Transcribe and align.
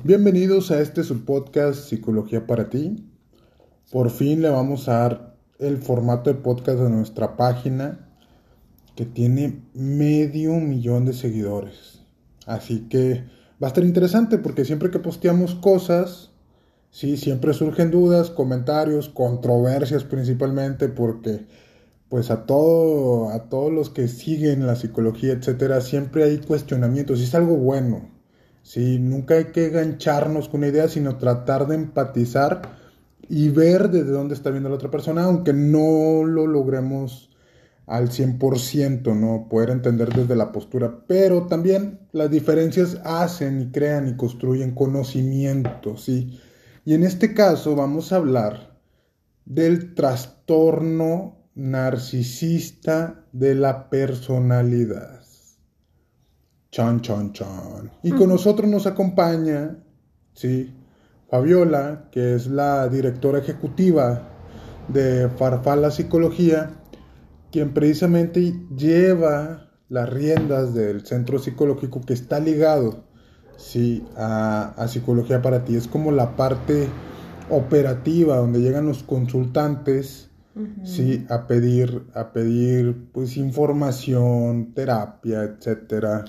Bienvenidos 0.00 0.72
a 0.72 0.80
este 0.80 1.04
subpodcast 1.04 1.88
Psicología 1.88 2.44
para 2.44 2.70
ti. 2.70 3.06
Por 3.92 4.10
fin 4.10 4.42
le 4.42 4.48
vamos 4.48 4.88
a 4.88 4.94
dar 4.94 5.36
el 5.60 5.76
formato 5.76 6.28
de 6.32 6.40
podcast 6.40 6.80
de 6.80 6.90
nuestra 6.90 7.36
página 7.36 8.08
que 8.96 9.04
tiene 9.04 9.62
medio 9.74 10.54
millón 10.54 11.04
de 11.04 11.12
seguidores. 11.12 12.00
Así 12.46 12.88
que 12.88 13.26
va 13.62 13.66
a 13.66 13.68
estar 13.68 13.84
interesante 13.84 14.38
porque 14.38 14.64
siempre 14.64 14.90
que 14.90 14.98
posteamos 14.98 15.54
cosas, 15.54 16.32
sí, 16.90 17.16
siempre 17.16 17.52
surgen 17.52 17.92
dudas, 17.92 18.30
comentarios, 18.30 19.08
controversias 19.08 20.02
principalmente 20.02 20.88
porque 20.88 21.46
pues 22.08 22.32
a 22.32 22.44
todo 22.44 23.28
a 23.28 23.48
todos 23.50 23.70
los 23.70 23.88
que 23.90 24.08
siguen 24.08 24.66
la 24.66 24.74
psicología, 24.74 25.34
etcétera, 25.34 25.80
siempre 25.80 26.24
hay 26.24 26.38
cuestionamientos 26.38 27.20
y 27.20 27.24
es 27.24 27.34
algo 27.36 27.56
bueno. 27.56 28.21
Sí, 28.62 28.98
nunca 28.98 29.34
hay 29.34 29.46
que 29.46 29.66
engancharnos 29.66 30.48
con 30.48 30.60
una 30.60 30.68
idea, 30.68 30.88
sino 30.88 31.16
tratar 31.16 31.66
de 31.66 31.74
empatizar 31.74 32.62
y 33.28 33.48
ver 33.48 33.90
desde 33.90 34.10
dónde 34.10 34.34
está 34.34 34.50
viendo 34.50 34.68
la 34.68 34.76
otra 34.76 34.90
persona, 34.90 35.24
aunque 35.24 35.52
no 35.52 36.24
lo 36.24 36.46
logremos 36.46 37.30
al 37.86 38.10
100%, 38.10 39.14
¿no? 39.14 39.48
Poder 39.48 39.70
entender 39.70 40.10
desde 40.14 40.36
la 40.36 40.52
postura. 40.52 41.04
Pero 41.06 41.46
también 41.46 42.00
las 42.12 42.30
diferencias 42.30 43.00
hacen 43.04 43.60
y 43.60 43.70
crean 43.72 44.08
y 44.08 44.16
construyen 44.16 44.74
conocimiento, 44.74 45.96
¿sí? 45.96 46.40
Y 46.84 46.94
en 46.94 47.02
este 47.02 47.34
caso 47.34 47.74
vamos 47.76 48.12
a 48.12 48.16
hablar 48.16 48.78
del 49.44 49.94
trastorno 49.94 51.36
narcisista 51.54 53.24
de 53.32 53.54
la 53.54 53.90
personalidad. 53.90 55.21
Chan, 56.72 57.02
chan, 57.02 57.34
chan. 57.34 57.90
Y 58.02 58.12
con 58.12 58.30
nosotros 58.30 58.66
nos 58.66 58.86
acompaña, 58.86 59.76
¿sí? 60.32 60.72
Fabiola, 61.28 62.08
que 62.10 62.34
es 62.34 62.46
la 62.46 62.88
directora 62.88 63.40
ejecutiva 63.40 64.22
de 64.88 65.28
Farfala 65.28 65.90
Psicología, 65.90 66.70
quien 67.50 67.74
precisamente 67.74 68.54
lleva 68.74 69.68
las 69.90 70.08
riendas 70.08 70.72
del 70.72 71.04
centro 71.04 71.38
psicológico 71.38 72.00
que 72.00 72.14
está 72.14 72.40
ligado 72.40 73.04
sí, 73.58 74.02
a, 74.16 74.86
psicología 74.88 75.42
para 75.42 75.66
ti. 75.66 75.76
Es 75.76 75.86
como 75.86 76.10
la 76.10 76.36
parte 76.36 76.88
operativa 77.50 78.38
donde 78.38 78.60
llegan 78.60 78.86
los 78.86 79.02
consultantes 79.02 80.30
sí, 80.84 81.26
a 81.28 81.46
pedir, 81.46 82.04
a 82.14 82.32
pedir 82.32 83.10
pues 83.12 83.36
información, 83.36 84.72
terapia, 84.72 85.42
etcétera. 85.42 86.24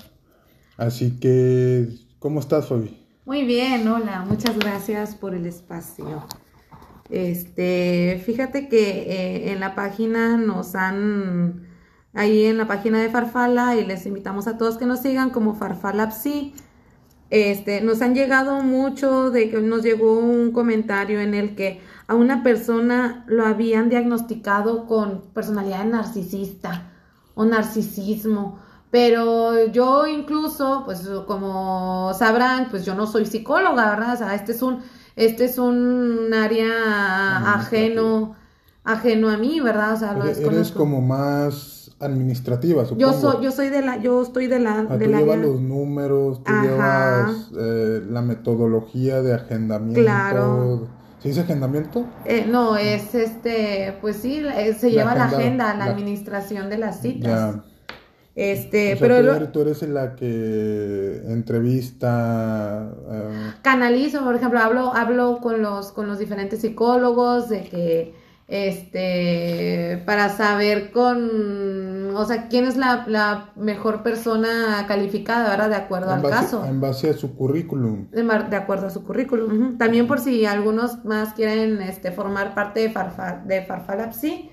Así 0.76 1.18
que, 1.20 1.88
¿cómo 2.18 2.40
estás, 2.40 2.68
Fabi? 2.68 3.00
Muy 3.24 3.44
bien, 3.44 3.86
hola, 3.88 4.24
muchas 4.28 4.58
gracias 4.58 5.14
por 5.14 5.34
el 5.34 5.46
espacio. 5.46 6.24
Este, 7.10 8.20
fíjate 8.24 8.68
que 8.68 9.02
eh, 9.02 9.52
en 9.52 9.60
la 9.60 9.74
página 9.74 10.36
nos 10.36 10.74
han, 10.74 11.68
ahí 12.12 12.44
en 12.46 12.58
la 12.58 12.66
página 12.66 13.00
de 13.00 13.08
Farfala, 13.08 13.76
y 13.76 13.86
les 13.86 14.04
invitamos 14.06 14.48
a 14.48 14.58
todos 14.58 14.76
que 14.76 14.86
nos 14.86 15.00
sigan 15.00 15.30
como 15.30 15.54
Farfala 15.54 16.10
Psi. 16.10 16.54
Este, 17.30 17.80
nos 17.80 18.02
han 18.02 18.14
llegado 18.14 18.60
mucho 18.62 19.30
de 19.30 19.50
que 19.50 19.60
nos 19.60 19.82
llegó 19.82 20.18
un 20.18 20.50
comentario 20.50 21.20
en 21.20 21.34
el 21.34 21.54
que 21.54 21.80
a 22.06 22.14
una 22.14 22.42
persona 22.42 23.24
lo 23.28 23.46
habían 23.46 23.88
diagnosticado 23.88 24.86
con 24.86 25.22
personalidad 25.32 25.84
narcisista 25.84 26.92
o 27.34 27.44
narcisismo 27.44 28.63
pero 28.94 29.66
yo 29.72 30.06
incluso, 30.06 30.82
pues 30.84 31.10
como 31.26 32.14
sabrán, 32.16 32.68
pues 32.70 32.84
yo 32.84 32.94
no 32.94 33.08
soy 33.08 33.26
psicóloga, 33.26 33.90
¿verdad? 33.90 34.14
O 34.14 34.16
sea, 34.16 34.36
este 34.36 34.52
es 34.52 34.62
un, 34.62 34.84
este 35.16 35.46
es 35.46 35.58
un 35.58 36.32
área 36.32 37.54
ajeno, 37.54 38.36
ajeno 38.84 39.30
a 39.30 39.36
mí, 39.36 39.58
¿verdad? 39.58 39.94
O 39.94 39.96
sea, 39.96 40.12
lo 40.12 40.24
Eres 40.24 40.70
como 40.70 41.00
más 41.00 41.90
administrativa, 41.98 42.84
supongo. 42.84 43.00
Yo 43.00 43.12
soy, 43.20 43.42
yo 43.42 43.50
soy 43.50 43.68
de 43.68 43.82
la, 43.82 43.96
yo 43.96 44.22
estoy 44.22 44.46
de 44.46 44.60
la, 44.60 44.86
ah, 44.88 44.96
de 44.96 45.06
tú 45.06 45.10
llevas 45.10 45.38
los 45.38 45.60
números, 45.60 46.44
tú 46.44 46.52
llevas 46.62 47.50
eh, 47.58 48.00
la 48.08 48.22
metodología 48.22 49.22
de 49.22 49.34
agendamiento. 49.34 50.02
Claro. 50.02 50.86
¿Se 51.18 51.30
dice 51.30 51.40
agendamiento? 51.40 52.06
Eh, 52.26 52.46
no, 52.48 52.76
es 52.76 53.12
este, 53.16 53.98
pues 54.00 54.18
sí, 54.18 54.40
se 54.78 54.92
lleva 54.92 55.16
la 55.16 55.24
agenda, 55.24 55.74
la, 55.74 55.86
administración 55.86 56.70
de 56.70 56.78
las 56.78 57.00
citas. 57.00 57.56
Ya. 57.56 57.64
Este, 58.36 58.96
pero 58.98 59.48
tú, 59.52 59.60
eres 59.60 59.82
la 59.82 60.16
que 60.16 61.22
entrevista 61.28 62.90
eh, 63.08 63.52
canalizo, 63.62 64.24
por 64.24 64.34
ejemplo, 64.34 64.58
hablo 64.58 64.92
hablo 64.92 65.38
con 65.40 65.62
los 65.62 65.92
con 65.92 66.08
los 66.08 66.18
diferentes 66.18 66.60
psicólogos 66.60 67.48
de 67.48 67.62
que 67.62 68.14
este 68.48 70.02
para 70.04 70.30
saber 70.30 70.90
con 70.90 72.16
o 72.16 72.24
sea 72.26 72.48
quién 72.48 72.64
es 72.64 72.76
la, 72.76 73.52
mejor 73.54 74.02
persona 74.02 74.84
calificada 74.88 75.50
¿verdad? 75.50 75.70
de 75.70 75.76
acuerdo 75.76 76.10
al 76.12 76.22
caso. 76.22 76.64
en 76.66 76.80
base 76.80 77.10
a 77.10 77.14
su 77.14 77.36
currículum. 77.36 78.08
De, 78.10 78.56
acuerdo 78.56 78.88
a 78.88 78.90
su 78.90 79.04
currículum 79.04 79.78
también 79.78 80.08
por 80.08 80.18
si 80.18 80.44
algunos 80.44 81.04
más 81.04 81.34
quieren 81.34 81.80
este 81.82 82.10
formar 82.10 82.52
parte 82.52 82.80
de 82.80 82.90
Farfal 82.90 83.46
de 83.46 83.62
Farfalapsi 83.62 84.50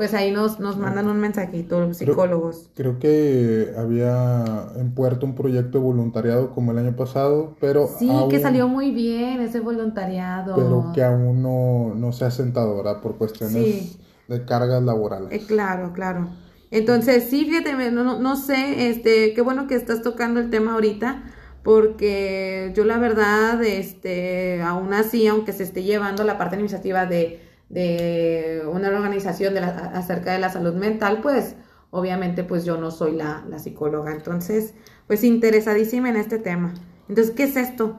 pues 0.00 0.14
ahí 0.14 0.32
nos, 0.32 0.58
nos 0.60 0.78
mandan 0.78 1.08
un 1.08 1.18
mensajito 1.20 1.78
los 1.78 1.98
psicólogos. 1.98 2.70
Creo, 2.74 2.98
que 2.98 3.74
había 3.76 4.68
en 4.76 4.94
Puerto 4.94 5.26
un 5.26 5.34
proyecto 5.34 5.76
de 5.76 5.84
voluntariado 5.84 6.54
como 6.54 6.72
el 6.72 6.78
año 6.78 6.96
pasado, 6.96 7.54
pero... 7.60 7.86
Sí, 7.86 8.10
que 8.30 8.40
salió 8.40 8.66
muy 8.66 8.92
bien 8.92 9.42
ese 9.42 9.60
voluntariado. 9.60 10.56
Pero 10.56 10.92
que 10.94 11.04
aún 11.04 11.42
no, 11.42 12.12
se 12.12 12.24
ha 12.24 12.30
sentado, 12.30 12.78
¿verdad? 12.78 13.02
Por 13.02 13.18
cuestiones 13.18 13.98
de 14.26 14.44
cargas 14.46 14.82
laborales. 14.82 15.28
Eh, 15.32 15.44
claro, 15.46 15.92
claro. 15.92 16.30
Entonces, 16.70 17.24
sí, 17.28 17.44
fíjate, 17.44 17.90
no, 17.90 18.18
no 18.18 18.36
sé, 18.36 18.88
este, 18.88 19.34
qué 19.34 19.42
bueno 19.42 19.66
que 19.66 19.74
estás 19.74 20.00
tocando 20.00 20.40
el 20.40 20.48
tema 20.48 20.72
ahorita, 20.72 21.24
porque 21.62 22.72
yo 22.74 22.86
la 22.86 22.96
verdad, 22.96 23.62
este, 23.62 24.62
aún 24.62 24.94
así, 24.94 25.26
aunque 25.26 25.52
se 25.52 25.64
esté 25.64 25.82
llevando 25.82 26.24
la 26.24 26.38
parte 26.38 26.54
administrativa 26.54 27.04
de 27.04 27.49
de 27.70 28.62
una 28.70 28.88
organización 28.88 29.54
de 29.54 29.60
acerca 29.60 30.32
de 30.32 30.40
la 30.40 30.50
salud 30.50 30.74
mental, 30.74 31.20
pues 31.22 31.54
obviamente 31.90 32.44
pues 32.44 32.64
yo 32.64 32.76
no 32.76 32.90
soy 32.90 33.16
la, 33.16 33.44
psicóloga. 33.58 34.12
Entonces, 34.12 34.74
pues 35.06 35.24
interesadísima 35.24 36.10
en 36.10 36.16
este 36.16 36.38
tema. 36.38 36.74
Entonces, 37.08 37.34
¿qué 37.34 37.44
es 37.44 37.56
esto? 37.56 37.98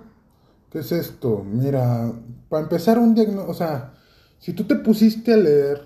¿Qué 0.70 0.80
es 0.80 0.92
esto? 0.92 1.44
Mira, 1.44 2.12
para 2.50 2.64
empezar 2.64 3.00
un 3.00 3.16
diagnóstico, 3.16 3.52
o 3.52 3.56
sea, 3.56 3.94
si 4.38 4.54
tú 4.54 4.66
te 4.66 4.76
pusiste 4.76 5.34
a 5.34 5.38
leer, 5.38 5.82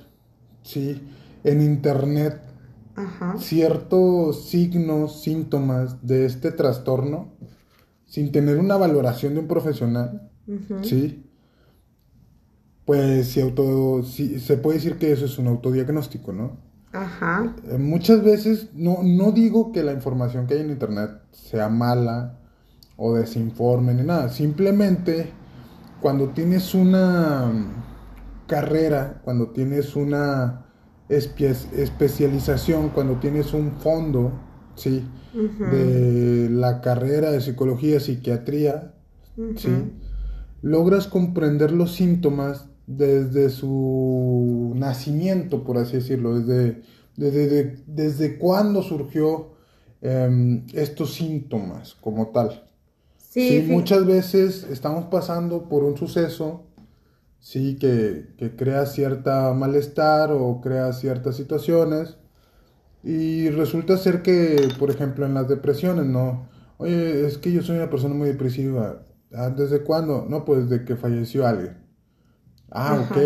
sí, 0.64 1.02
en 1.44 1.62
internet 1.62 2.42
ciertos 3.40 4.46
signos, 4.46 5.22
síntomas 5.22 6.06
de 6.06 6.26
este 6.26 6.52
trastorno, 6.52 7.34
sin 8.06 8.32
tener 8.32 8.58
una 8.58 8.78
valoración 8.78 9.34
de 9.34 9.42
un 9.42 9.48
profesional, 9.48 10.32
¿sí? 10.82 11.26
Pues 12.86 13.30
si 13.30 13.42
auto, 13.42 14.04
si, 14.04 14.40
se 14.40 14.58
puede 14.58 14.78
decir 14.78 14.98
que 14.98 15.12
eso 15.12 15.26
es 15.26 15.38
un 15.40 15.48
autodiagnóstico, 15.48 16.32
¿no? 16.32 16.58
Ajá. 16.94 17.54
Eh, 17.68 17.78
muchas 17.78 18.24
veces, 18.24 18.70
no, 18.74 19.00
no 19.04 19.32
digo 19.32 19.72
que 19.72 19.84
la 19.84 19.92
información 19.92 20.48
que 20.48 20.54
hay 20.54 20.62
en 20.62 20.70
Internet 20.70 21.12
sea 21.32 21.68
mala 21.68 22.40
o 22.96 23.16
desinforme 23.16 23.94
ni 23.94 24.04
nada, 24.04 24.30
simplemente 24.30 25.32
cuando 26.00 26.30
tienes 26.30 26.74
una 26.76 27.52
carrera, 28.48 29.22
cuando 29.24 29.50
tienes 29.50 29.96
una 29.96 30.68
especialización, 31.10 32.90
cuando 32.90 33.16
tienes 33.16 33.54
un 33.54 33.72
fondo, 33.74 34.32
¿sí? 34.76 35.04
De 35.34 36.48
la 36.50 36.80
carrera 36.82 37.32
de 37.32 37.42
psicología, 37.42 38.00
psiquiatría, 38.00 38.94
¿sí? 39.58 39.92
Logras 40.62 41.08
comprender 41.08 41.72
los 41.72 41.94
síntomas 41.94 42.70
desde 42.88 43.50
su 43.50 44.74
nacimiento, 44.76 45.64
por 45.64 45.78
así 45.78 45.98
decirlo, 45.98 46.40
desde, 46.40 46.82
desde, 47.16 47.84
desde 47.88 48.38
cuándo 48.38 48.84
surgió 48.84 49.54
em, 50.02 50.66
estos 50.74 51.14
síntomas 51.14 51.96
como 51.96 52.28
tal. 52.28 52.64
Sí, 53.18 53.66
muchas 53.68 54.06
veces 54.06 54.66
estamos 54.72 55.06
pasando 55.06 55.68
por 55.68 55.84
un 55.84 55.98
suceso, 55.98 56.64
sí, 57.40 57.76
que, 57.76 58.28
que 58.38 58.56
crea 58.56 58.86
cierta 58.86 59.54
malestar 59.54 60.32
o 60.32 60.62
crea 60.62 60.94
ciertas 60.94 61.36
situaciones 61.36 62.18
y 63.04 63.50
resulta 63.50 63.98
ser 63.98 64.24
que, 64.24 64.70
por 64.80 64.90
ejemplo, 64.90 65.26
en 65.26 65.36
las 65.36 65.48
depresiones, 65.48 66.06
¿no? 66.06 66.50
Oye, 66.78 67.26
es 67.28 67.38
que 67.38 67.52
yo 67.52 67.62
soy 67.62 67.78
una 67.78 67.90
persona 67.90 68.16
muy 68.16 68.28
depresiva. 68.30 69.04
Ah, 69.32 69.50
¿Desde 69.50 69.84
cuándo? 69.84 70.26
No, 70.28 70.44
pues 70.44 70.70
desde 70.70 70.86
que 70.86 70.96
falleció 70.96 71.46
alguien. 71.46 71.85
Ah, 72.72 73.06
ok. 73.10 73.18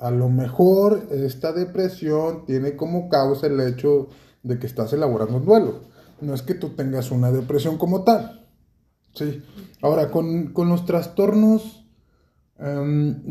A 0.00 0.10
lo 0.10 0.28
mejor 0.28 1.06
esta 1.10 1.52
depresión 1.52 2.44
tiene 2.44 2.76
como 2.76 3.08
causa 3.08 3.46
el 3.46 3.60
hecho 3.60 4.08
de 4.42 4.58
que 4.58 4.66
estás 4.66 4.92
elaborando 4.92 5.36
un 5.36 5.44
duelo. 5.44 5.80
No 6.20 6.34
es 6.34 6.42
que 6.42 6.54
tú 6.54 6.70
tengas 6.70 7.10
una 7.10 7.30
depresión 7.30 7.78
como 7.78 8.04
tal. 8.04 8.46
Sí. 9.14 9.42
Ahora, 9.80 10.10
con, 10.10 10.52
con 10.52 10.68
los 10.68 10.86
trastornos 10.86 11.86
em, 12.58 13.22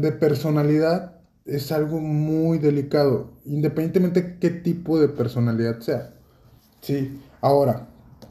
de 0.00 0.12
personalidad 0.12 1.20
es 1.44 1.72
algo 1.72 2.00
muy 2.00 2.58
delicado, 2.58 3.32
independientemente 3.44 4.38
qué 4.38 4.50
tipo 4.50 5.00
de 5.00 5.08
personalidad 5.08 5.80
sea. 5.80 6.14
Sí. 6.80 7.20
Ahora, 7.40 7.88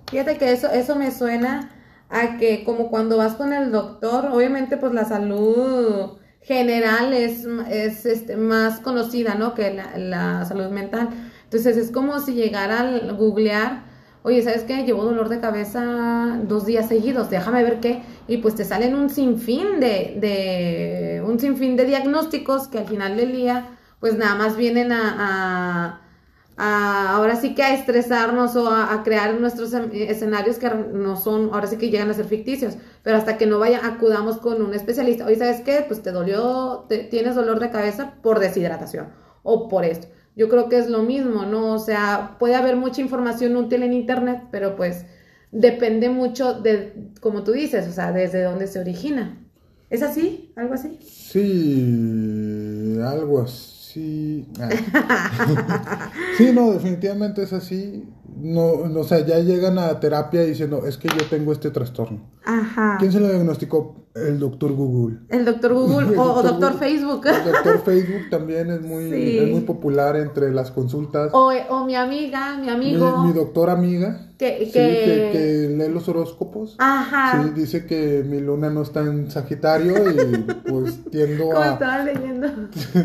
Fíjate 0.09 0.37
que 0.37 0.51
eso, 0.53 0.69
eso 0.69 0.95
me 0.95 1.11
suena 1.11 1.69
a 2.09 2.37
que 2.37 2.63
como 2.63 2.89
cuando 2.89 3.17
vas 3.17 3.35
con 3.35 3.51
el 3.51 3.71
doctor, 3.71 4.27
obviamente 4.31 4.77
pues 4.77 4.93
la 4.93 5.03
salud 5.03 6.17
general 6.47 7.13
es, 7.13 7.45
es 7.69 8.05
este, 8.05 8.37
más 8.37 8.79
conocida, 8.79 9.35
¿no? 9.35 9.53
Que 9.53 9.73
la, 9.97 10.45
salud 10.45 10.69
mental. 10.69 11.09
Entonces 11.43 11.77
es 11.77 11.91
como 11.91 12.19
si 12.19 12.33
llegara 12.33 12.79
al 12.81 13.15
googlear, 13.15 13.83
oye, 14.23 14.41
¿sabes 14.41 14.63
qué? 14.63 14.83
Llevo 14.83 15.03
dolor 15.05 15.29
de 15.29 15.39
cabeza 15.39 16.39
dos 16.43 16.65
días 16.65 16.87
seguidos, 16.87 17.29
déjame 17.29 17.63
ver 17.63 17.79
qué. 17.79 18.01
Y 18.27 18.37
pues 18.37 18.55
te 18.55 18.65
salen 18.65 18.95
un 18.95 19.09
sinfín 19.09 19.79
de, 19.79 20.15
de 20.19 21.23
un 21.25 21.39
sinfín 21.39 21.75
de 21.75 21.85
diagnósticos 21.85 22.67
que 22.67 22.79
al 22.79 22.87
final 22.87 23.17
del 23.17 23.31
día 23.31 23.67
pues 23.99 24.17
nada 24.17 24.35
más 24.35 24.55
vienen 24.57 24.91
a- 24.91 25.15
a 25.19 26.01
a- 26.57 27.15
ahora 27.15 27.35
sí 27.35 27.53
que 27.55 27.63
a 27.63 27.73
estresarnos 27.73 28.55
o 28.55 28.69
a, 28.71 29.03
crear 29.03 29.39
nuestros 29.39 29.73
em- 29.73 29.89
escenarios 29.93 30.57
que 30.57 30.69
no 30.69 31.15
son, 31.15 31.51
ahora 31.53 31.67
sí 31.67 31.77
que 31.77 31.89
llegan 31.89 32.09
a 32.09 32.13
ser 32.13 32.25
ficticios, 32.25 32.75
pero 33.03 33.17
hasta 33.17 33.37
que 33.37 33.45
no 33.45 33.59
vaya, 33.59 33.81
acudamos 33.85 34.37
con 34.37 34.61
un 34.61 34.73
especialista. 34.73 35.25
Oye, 35.25 35.35
¿sabes 35.37 35.61
qué? 35.61 35.83
Pues 35.87 36.01
te 36.01 36.11
dolió, 36.11 36.85
te- 36.89 37.03
tienes 37.05 37.35
dolor 37.35 37.59
de 37.59 37.69
cabeza 37.69 38.15
por 38.23 38.39
deshidratación 38.39 39.09
o 39.43 39.67
por 39.69 39.85
esto. 39.85 40.07
Yo 40.35 40.49
creo 40.49 40.69
que 40.69 40.77
es 40.77 40.89
lo 40.89 41.01
mismo, 41.03 41.45
¿no? 41.45 41.73
O 41.73 41.79
sea, 41.79 42.35
puede 42.39 42.55
haber 42.55 42.75
mucha 42.75 43.01
información 43.01 43.55
útil 43.55 43.83
en 43.83 43.93
internet, 43.93 44.43
pero 44.51 44.75
pues 44.75 45.05
depende 45.51 46.09
mucho 46.09 46.53
de, 46.53 47.11
como 47.21 47.43
tú 47.43 47.51
dices, 47.53 47.87
o 47.87 47.91
sea, 47.91 48.11
desde 48.11 48.43
dónde 48.43 48.67
se 48.67 48.79
origina. 48.79 49.37
¿Es 49.89 50.03
así? 50.03 50.51
¿Algo 50.55 50.73
así? 50.73 50.99
sí, 51.01 52.97
algo 53.03 53.41
así. 53.41 53.76
Ah. 54.59 56.11
sí, 56.37 56.51
no, 56.53 56.71
definitivamente 56.71 57.43
es 57.43 57.53
así. 57.53 58.03
No, 58.35 58.87
no, 58.87 58.99
o 59.01 59.03
sea, 59.03 59.25
ya 59.25 59.39
llegan 59.39 59.79
a 59.79 59.99
terapia 59.99 60.43
diciendo, 60.43 60.85
es 60.85 60.97
que 60.97 61.07
yo 61.07 61.25
tengo 61.29 61.51
este 61.51 61.71
trastorno. 61.71 62.21
Ajá. 62.47 62.95
¿Quién 62.99 63.11
se 63.11 63.19
lo 63.19 63.27
diagnosticó? 63.29 63.95
El 64.15 64.39
doctor 64.39 64.71
Google. 64.73 65.19
El 65.29 65.45
doctor 65.45 65.73
Google 65.75 66.07
El 66.07 66.17
o, 66.17 66.41
doctor 66.41 66.71
Google. 66.73 66.87
Facebook. 66.87 67.27
El 67.27 67.51
doctor 67.51 67.81
Facebook 67.85 68.29
también 68.31 68.71
es 68.71 68.81
muy, 68.81 69.11
Sí. 69.11 69.37
es 69.37 69.51
muy 69.51 69.61
popular 69.61 70.15
entre 70.15 70.51
las 70.51 70.71
consultas. 70.71 71.29
O, 71.33 71.51
o 71.69 71.85
mi 71.85 71.95
amiga, 71.95 72.55
mi 72.57 72.63
mi, 72.63 72.69
amigo. 72.69 73.23
mi 73.25 73.33
doctora 73.33 73.73
amiga, 73.73 74.31
que, 74.39 74.57
que- 74.59 74.71
que, 74.71 75.29
que 75.33 75.75
lee 75.77 75.93
los 75.93 76.07
horóscopos. 76.09 76.75
Ajá. 76.79 77.43
Sí, 77.43 77.51
dice 77.53 77.85
que 77.85 78.23
mi 78.27 78.39
luna 78.39 78.69
no 78.71 78.81
está 78.81 79.01
en 79.01 79.29
Sagitario 79.29 79.93
y 80.09 80.37
pues 80.67 80.99
tiendo 81.11 81.45
Como 81.49 81.59
a, 81.59 81.73
estaba 81.73 82.03
leyendo. 82.03 82.47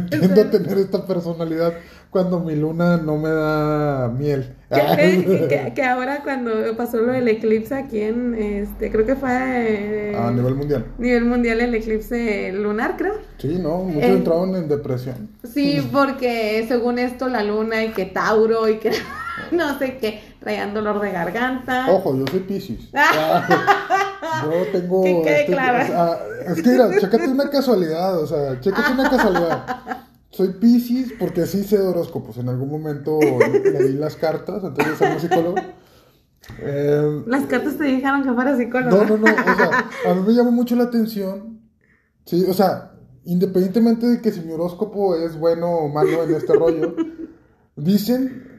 tiendo 0.08 0.40
a 0.40 0.50
tener 0.50 0.78
esta 0.78 1.06
personalidad 1.06 1.74
cuando 2.10 2.40
mi 2.40 2.54
luna 2.56 2.98
no 2.98 3.16
me 3.16 3.30
da 3.30 4.08
miel. 4.08 4.54
que, 4.70 4.80
que- 4.96 5.46
que- 5.48 5.72
que 5.74 5.82
ahora 5.82 6.20
cuando 6.22 6.50
pasó 6.76 6.98
lo 6.98 7.12
del 7.12 7.28
eclipse 7.28 7.74
aquí 7.74 8.00
en, 8.00 8.34
este, 8.34 8.90
creo 8.90 9.04
que 9.06 9.16
fue 9.16 9.30
eh, 9.40 10.16
A 10.18 10.30
nivel 10.30 10.54
mundial. 10.54 10.86
nivel 10.98 11.24
mundial 11.24 11.60
el 11.60 11.74
eclipse 11.74 12.52
lunar, 12.52 12.96
creo. 12.96 13.14
Sí, 13.38 13.58
no, 13.60 13.78
muchos 13.78 14.02
Eh. 14.02 14.12
entraron 14.12 14.54
en 14.56 14.68
depresión. 14.68 15.28
Sí, 15.44 15.86
porque 15.92 16.64
según 16.68 16.98
esto 16.98 17.28
la 17.28 17.42
luna 17.42 17.84
y 17.84 17.90
que 17.92 18.06
Tauro 18.06 18.68
y 18.68 18.78
que 18.78 18.90
no 19.52 19.78
sé 19.78 19.98
qué, 19.98 20.20
traían 20.40 20.74
dolor 20.74 21.00
de 21.00 21.10
garganta. 21.12 21.86
Ojo, 21.90 22.16
yo 22.18 22.24
soy 22.30 22.40
Pisces. 22.40 22.90
yo 22.92 24.50
tengo. 24.72 25.02
Que 25.02 25.22
quede 25.22 25.40
este- 25.40 25.52
claro. 25.52 25.82
o 25.84 25.86
sea, 25.86 26.18
es 26.52 26.62
que 26.62 26.70
mira, 26.70 26.90
chécate 26.98 27.28
una 27.28 27.50
casualidad, 27.50 28.18
o 28.18 28.26
sea, 28.26 28.60
chécate 28.60 28.92
una 28.92 29.10
casualidad. 29.10 29.66
Soy 30.30 30.48
Pisces 30.48 31.12
porque 31.18 31.44
sí 31.46 31.62
sé 31.62 31.76
de 31.78 31.86
horóscopos. 31.86 32.38
En 32.38 32.48
algún 32.48 32.70
momento 32.70 33.18
leí 33.20 33.92
las 33.92 34.16
cartas 34.16 34.62
de 34.62 34.96
ser 34.96 35.12
un 35.14 35.20
psicólogo. 35.20 35.54
Eh, 36.58 37.22
Las 37.26 37.44
cartas 37.46 37.78
te 37.78 37.84
dijeron 37.84 38.22
que 38.22 38.32
fuera 38.32 38.56
psicólogo. 38.56 39.04
no, 39.04 39.04
no, 39.04 39.16
no. 39.18 39.24
O 39.24 39.56
sea, 39.56 39.88
a 40.10 40.14
mí 40.14 40.22
me 40.26 40.34
llama 40.34 40.50
mucho 40.50 40.74
la 40.76 40.84
atención. 40.84 41.60
Sí, 42.24 42.44
o 42.48 42.54
sea, 42.54 42.92
independientemente 43.24 44.06
de 44.06 44.20
que 44.20 44.32
si 44.32 44.40
mi 44.40 44.52
horóscopo 44.52 45.16
es 45.16 45.38
bueno 45.38 45.70
o 45.70 45.88
malo 45.88 46.24
en 46.24 46.34
este 46.34 46.52
rollo, 46.52 46.94
dicen 47.76 48.50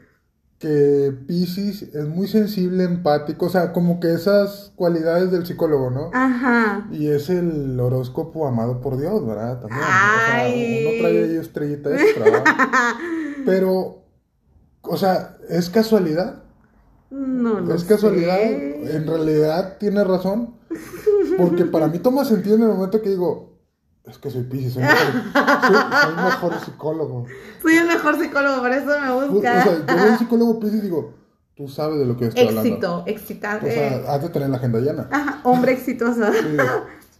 que 0.58 1.12
Pisces 1.26 1.82
es 1.94 2.08
muy 2.08 2.26
sensible, 2.26 2.84
empático, 2.84 3.46
o 3.46 3.48
sea, 3.50 3.72
como 3.72 4.00
que 4.00 4.14
esas 4.14 4.72
cualidades 4.76 5.30
del 5.30 5.44
psicólogo, 5.44 5.90
¿no? 5.90 6.10
Ajá. 6.14 6.88
Y 6.90 7.08
es 7.08 7.28
el 7.28 7.78
horóscopo 7.78 8.46
amado 8.46 8.80
por 8.80 8.98
Dios, 8.98 9.26
¿verdad? 9.26 9.60
También. 9.60 9.82
Ay. 9.84 10.52
O 10.52 10.54
sea, 10.54 10.90
uno 10.90 11.00
trae 11.00 11.24
ahí 11.24 11.36
estrellita 11.36 11.90
extra. 11.90 12.24
Pero, 13.44 14.04
o 14.80 14.96
sea, 14.96 15.36
¿es 15.50 15.68
casualidad? 15.68 16.43
No 17.14 17.60
lo 17.60 17.74
es 17.74 17.84
casualidad. 17.84 18.36
sé. 18.36 18.96
En 18.96 19.06
realidad 19.06 19.76
tiene 19.78 20.02
razón. 20.04 20.54
Porque 21.38 21.64
para 21.64 21.88
mí 21.88 21.98
toma 21.98 22.24
sentido 22.24 22.56
en 22.56 22.62
el 22.62 22.68
momento 22.68 23.00
que 23.00 23.10
digo, 23.10 23.58
es 24.04 24.18
que 24.18 24.30
soy 24.30 24.42
Pisces, 24.44 24.74
soy, 24.74 24.82
soy, 24.82 25.76
soy 26.02 26.14
mejor 26.24 26.60
psicólogo. 26.64 27.26
Soy 27.62 27.74
el 27.74 27.86
mejor 27.86 28.18
psicólogo, 28.18 28.60
por 28.60 28.72
eso 28.72 28.86
me 29.00 29.10
O 29.10 29.28
busca. 29.30 29.62
sea, 29.62 29.86
yo 29.86 30.12
un 30.12 30.18
psicólogo 30.18 30.60
Pisces 30.60 30.78
y 30.78 30.82
digo, 30.82 31.14
tú 31.56 31.68
sabes 31.68 31.98
de 31.98 32.04
lo 32.06 32.16
que 32.16 32.26
estoy 32.26 32.46
hablando. 32.48 32.68
Éxito, 32.68 33.02
excitado. 33.06 33.66
O 33.66 33.70
sea, 33.70 34.02
has 34.14 34.22
de 34.22 34.28
tener 34.28 34.50
la 34.50 34.56
agenda 34.58 34.80
llena. 34.80 35.08
Ajá, 35.10 35.40
hombre 35.44 35.72
exitoso. 35.72 36.32
Sí. 36.32 36.56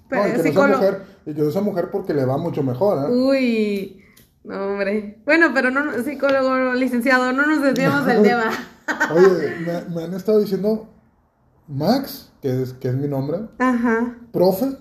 Pero 0.08 0.22
No, 0.22 0.28
y 0.28 0.32
que 0.32 0.36
no 0.38 0.42
psicólogo. 0.44 0.76
mujer, 0.78 1.02
y 1.26 1.34
que 1.34 1.42
no 1.42 1.50
sea 1.50 1.62
mujer 1.62 1.90
porque 1.90 2.14
le 2.14 2.24
va 2.24 2.36
mucho 2.36 2.62
mejor, 2.62 3.10
¿eh? 3.10 3.12
Uy, 3.14 4.04
no, 4.44 4.66
hombre. 4.66 5.22
Bueno, 5.24 5.48
pero 5.54 5.70
no, 5.70 5.90
psicólogo, 6.02 6.74
licenciado, 6.74 7.32
no 7.32 7.46
nos 7.46 7.62
desviamos 7.62 8.04
del 8.06 8.22
tema. 8.22 8.50
Oye, 9.14 9.56
me, 9.66 9.94
me 9.94 10.04
han 10.04 10.14
estado 10.14 10.38
diciendo 10.40 10.86
Max, 11.68 12.30
que 12.42 12.62
es, 12.62 12.72
que 12.74 12.88
es 12.88 12.94
mi 12.94 13.08
nombre, 13.08 13.40
Ajá. 13.58 14.16
profe, 14.32 14.76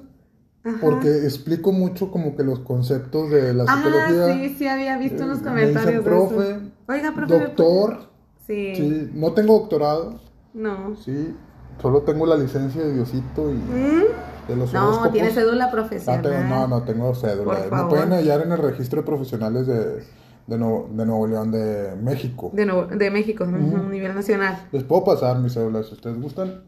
Ajá. 0.66 0.78
porque 0.82 1.10
explico 1.24 1.72
mucho 1.72 2.12
como 2.12 2.36
que 2.36 2.44
los 2.44 2.60
conceptos 2.60 3.30
de 3.32 3.54
la 3.54 3.66
Ah, 3.68 3.78
psicología. 3.78 4.34
sí, 4.34 4.56
sí, 4.58 4.68
había 4.68 4.98
visto 4.98 5.24
unos 5.24 5.40
Eh, 5.40 5.42
me 5.44 5.50
comentarios 5.50 6.04
dicen 6.04 6.04
profe, 6.04 6.50
eso. 6.52 6.60
Oiga, 6.88 7.14
profe. 7.16 7.34
¿me 7.34 7.40
doctor, 7.46 8.10
Sí. 8.46 8.74
sí, 8.76 9.12
no 9.14 9.32
tengo 9.34 9.54
doctorado, 9.60 10.20
No. 10.54 10.96
sí, 10.98 11.34
solo 11.82 12.02
tengo 12.02 12.26
la 12.26 12.36
licencia 12.36 12.82
de 12.82 12.94
Diosito 12.94 13.50
y 13.52 13.54
¿Mm? 13.56 14.50
de 14.50 14.56
los 14.58 14.74
No, 14.74 15.10
tiene 15.12 15.32
cédula 15.32 15.72
profesional. 15.72 16.22
tengo, 16.22 16.44
no, 16.50 16.68
no 16.68 16.84
tengo 16.84 17.16
cédula. 17.16 17.60
Me 17.72 17.84
pueden 17.90 18.10
hallar 18.12 18.42
en 18.42 18.52
el 18.52 18.58
registro 18.58 19.02
de 19.02 19.06
profesionales 19.06 19.66
de, 19.68 20.04
de, 20.48 20.58
Nuevo, 20.58 20.90
de 20.92 21.06
Nuevo 21.06 21.28
León, 21.28 21.52
de 21.52 21.96
México. 22.02 22.50
De, 22.54 22.66
Nuevo- 22.66 22.86
de 22.88 23.10
México, 23.12 23.44
ujú, 23.46 23.78
a 23.78 23.90
nivel 23.90 24.14
nacional. 24.16 24.68
Les 24.72 24.84
puedo 24.84 25.04
pasar 25.04 25.40
mis 25.40 25.54
cédulas 25.54 25.88
si 25.88 25.94
ustedes 25.94 26.22
gustan. 26.22 26.64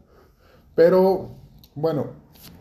Pero, 0.74 1.30
bueno, 1.74 2.06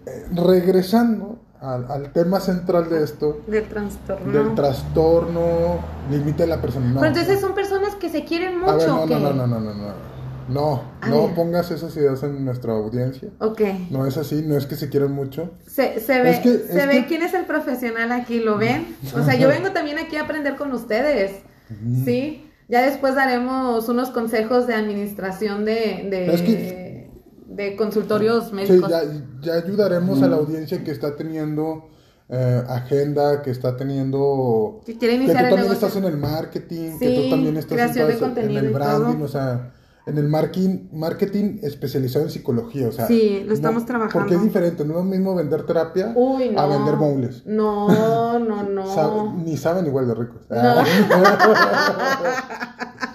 eh, 0.05 0.25
regresando 0.33 1.39
al, 1.61 1.89
al 1.91 2.11
tema 2.11 2.39
central 2.39 2.89
de 2.89 3.03
esto, 3.03 3.41
Del 3.47 3.67
trastorno. 3.67 4.31
del 4.31 4.55
trastorno, 4.55 5.79
límite 6.11 6.43
de 6.43 6.47
la 6.47 6.61
persona. 6.61 6.85
No, 6.87 6.93
Pero 7.01 7.07
entonces 7.07 7.39
son 7.39 7.53
personas 7.55 7.95
que 7.95 8.09
se 8.09 8.23
quieren 8.25 8.59
mucho. 8.59 8.71
a 8.71 8.75
ver, 8.75 8.87
no, 8.89 9.03
¿o 9.03 9.07
qué? 9.07 9.13
no, 9.15 9.19
no, 9.19 9.33
no, 9.33 9.47
no, 9.47 9.59
no, 9.59 9.73
no. 9.73 10.14
No, 10.47 10.83
A 11.01 11.09
no 11.09 11.25
ver. 11.27 11.35
pongas 11.35 11.71
esas 11.71 11.95
ideas 11.97 12.21
en 12.23 12.45
nuestra 12.45 12.73
audiencia. 12.73 13.29
Ok. 13.39 13.61
No 13.89 14.05
es 14.05 14.17
así, 14.17 14.43
no 14.43 14.55
es 14.57 14.65
que 14.67 14.75
se 14.75 14.89
quieran 14.89 15.11
mucho. 15.11 15.51
Se, 15.65 15.99
se 15.99 16.21
ve, 16.21 16.31
Es 16.31 16.39
que- 16.39 16.57
se 16.59 16.79
es 16.79 16.87
ve 16.87 16.93
que- 17.01 17.05
quién 17.07 17.23
es 17.23 17.33
el 17.33 17.45
profesional 17.45 18.11
aquí, 18.11 18.39
¿lo 18.39 18.57
ven? 18.57 18.95
O 19.15 19.23
sea, 19.23 19.35
yo 19.35 19.47
vengo 19.49 19.71
también 19.71 19.97
aquí 19.97 20.17
a 20.17 20.23
aprender 20.23 20.55
con 20.55 20.71
ustedes, 20.71 21.31
¿sí? 22.03 22.41
Ya 22.67 22.81
después 22.83 23.15
daremos 23.15 23.87
unos 23.89 24.09
consejos 24.09 24.67
de 24.67 24.73
administración 24.75 25.65
de, 25.65 26.07
de, 26.09 26.33
Es 26.33 26.41
que- 26.41 27.09
de 27.47 27.75
consultorios 27.75 28.47
Sí, 28.49 28.53
médicos. 28.53 28.89
ya, 28.89 29.01
ya 29.41 29.53
ayudaremos 29.53 30.21
a 30.21 30.27
la 30.27 30.35
audiencia 30.35 30.83
que 30.83 30.91
está 30.91 31.15
teniendo 31.15 31.89
eh, 32.27 32.63
agenda, 32.69 33.43
que 33.43 33.51
está 33.51 33.77
teniendo... 33.77 34.81
Que 34.83 34.97
quiere 34.97 35.13
que 35.13 35.19
tú 35.19 35.23
iniciar 35.25 35.43
el 35.45 35.49
también 35.51 35.69
negocio. 35.69 35.87
estás 35.87 36.03
en 36.03 36.09
el 36.09 36.17
marketing, 36.17 36.97
que 36.97 37.07
Sí, 37.07 37.15
tú 37.23 37.29
también 37.29 37.57
estás 37.57 37.93
de 37.93 38.41
en 38.41 38.49
el 38.57 38.69
branding, 38.73 39.21
o 39.21 39.27
sea, 39.27 39.71
en 40.07 40.17
el 40.19 40.27
marketing, 40.27 40.87
marketing 40.93 41.59
especializado 41.63 42.25
en 42.25 42.31
psicología, 42.31 42.87
o 42.87 42.91
sea... 42.91 43.07
Sí, 43.07 43.43
lo 43.45 43.53
estamos 43.53 43.85
trabajando. 43.85 44.19
Porque 44.19 44.35
es 44.35 44.43
diferente, 44.43 44.83
no 44.85 44.91
es 44.91 44.97
lo 44.97 45.03
mismo 45.03 45.33
vender 45.35 45.65
terapia 45.65 46.13
Uy, 46.15 46.49
no. 46.49 46.59
a 46.61 46.67
vender 46.67 46.95
bowls. 46.95 47.43
No, 47.45 48.39
no, 48.45 48.63
no. 48.63 48.85
Sab- 48.85 49.35
ni 49.43 49.57
saben 49.57 49.85
igual 49.87 50.07
de 50.07 50.15
ricos. 50.15 50.41
No. 50.49 50.59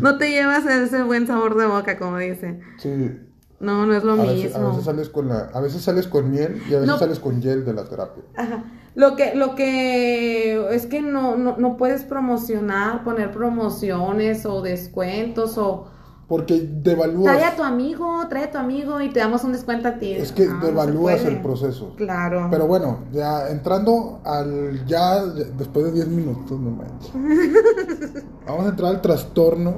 No 0.00 0.18
te 0.18 0.30
llevas 0.30 0.64
ese 0.66 1.02
buen 1.02 1.26
sabor 1.26 1.56
de 1.56 1.66
boca, 1.66 1.98
como 1.98 2.18
dicen. 2.18 2.60
sí, 2.78 3.18
No, 3.60 3.84
no 3.86 3.94
es 3.94 4.02
lo 4.04 4.12
a 4.12 4.16
mismo. 4.16 4.32
veces, 4.34 4.56
a 4.56 4.68
veces 4.68 4.84
sales 4.84 5.08
con 5.10 5.28
la, 5.28 5.50
a 5.52 5.60
veces 5.60 5.82
sales 5.82 6.06
con 6.06 6.30
miel 6.30 6.62
y 6.68 6.74
a 6.74 6.80
veces 6.80 6.86
No. 6.86 6.98
sales 6.98 7.18
con 7.20 7.40
gel 7.42 7.64
de 7.64 7.74
la 7.74 7.84
terapia. 7.84 8.22
Ajá. 8.36 8.64
Lo 8.94 9.14
que, 9.16 9.34
lo 9.34 9.54
que 9.54 10.74
es 10.74 10.86
que 10.86 11.00
no, 11.02 11.36
no, 11.36 11.56
no 11.58 11.76
puedes 11.76 12.02
promocionar, 12.04 13.04
poner 13.04 13.30
promociones 13.30 14.44
o 14.46 14.62
descuentos 14.62 15.58
o, 15.58 15.86
Porque 16.26 16.60
devalúas. 16.72 17.36
Trae 17.36 17.44
a 17.44 17.54
tu 17.56 17.62
amigo, 17.62 18.26
trae 18.28 18.44
a 18.44 18.50
tu 18.50 18.58
amigo 18.58 19.00
y 19.00 19.10
te 19.10 19.20
damos 19.20 19.44
un 19.44 19.52
descuento 19.52 19.88
a 19.88 19.98
ti. 19.98 20.12
Es 20.12 20.32
que 20.32 20.44
Ah, 20.50 20.60
devalúas 20.64 21.24
el 21.24 21.40
proceso. 21.42 21.94
Claro. 21.96 22.48
Pero 22.50 22.66
bueno, 22.66 23.00
ya 23.12 23.48
entrando 23.50 24.20
al. 24.24 24.84
Ya 24.86 25.24
de- 25.24 25.52
después 25.52 25.84
de 25.86 25.92
10 25.92 26.08
minutos, 26.08 26.58
no 26.58 26.70
manches. 26.70 27.12
Vamos 28.46 28.66
a 28.66 28.68
entrar 28.70 28.90
al 28.94 29.00
trastorno, 29.02 29.74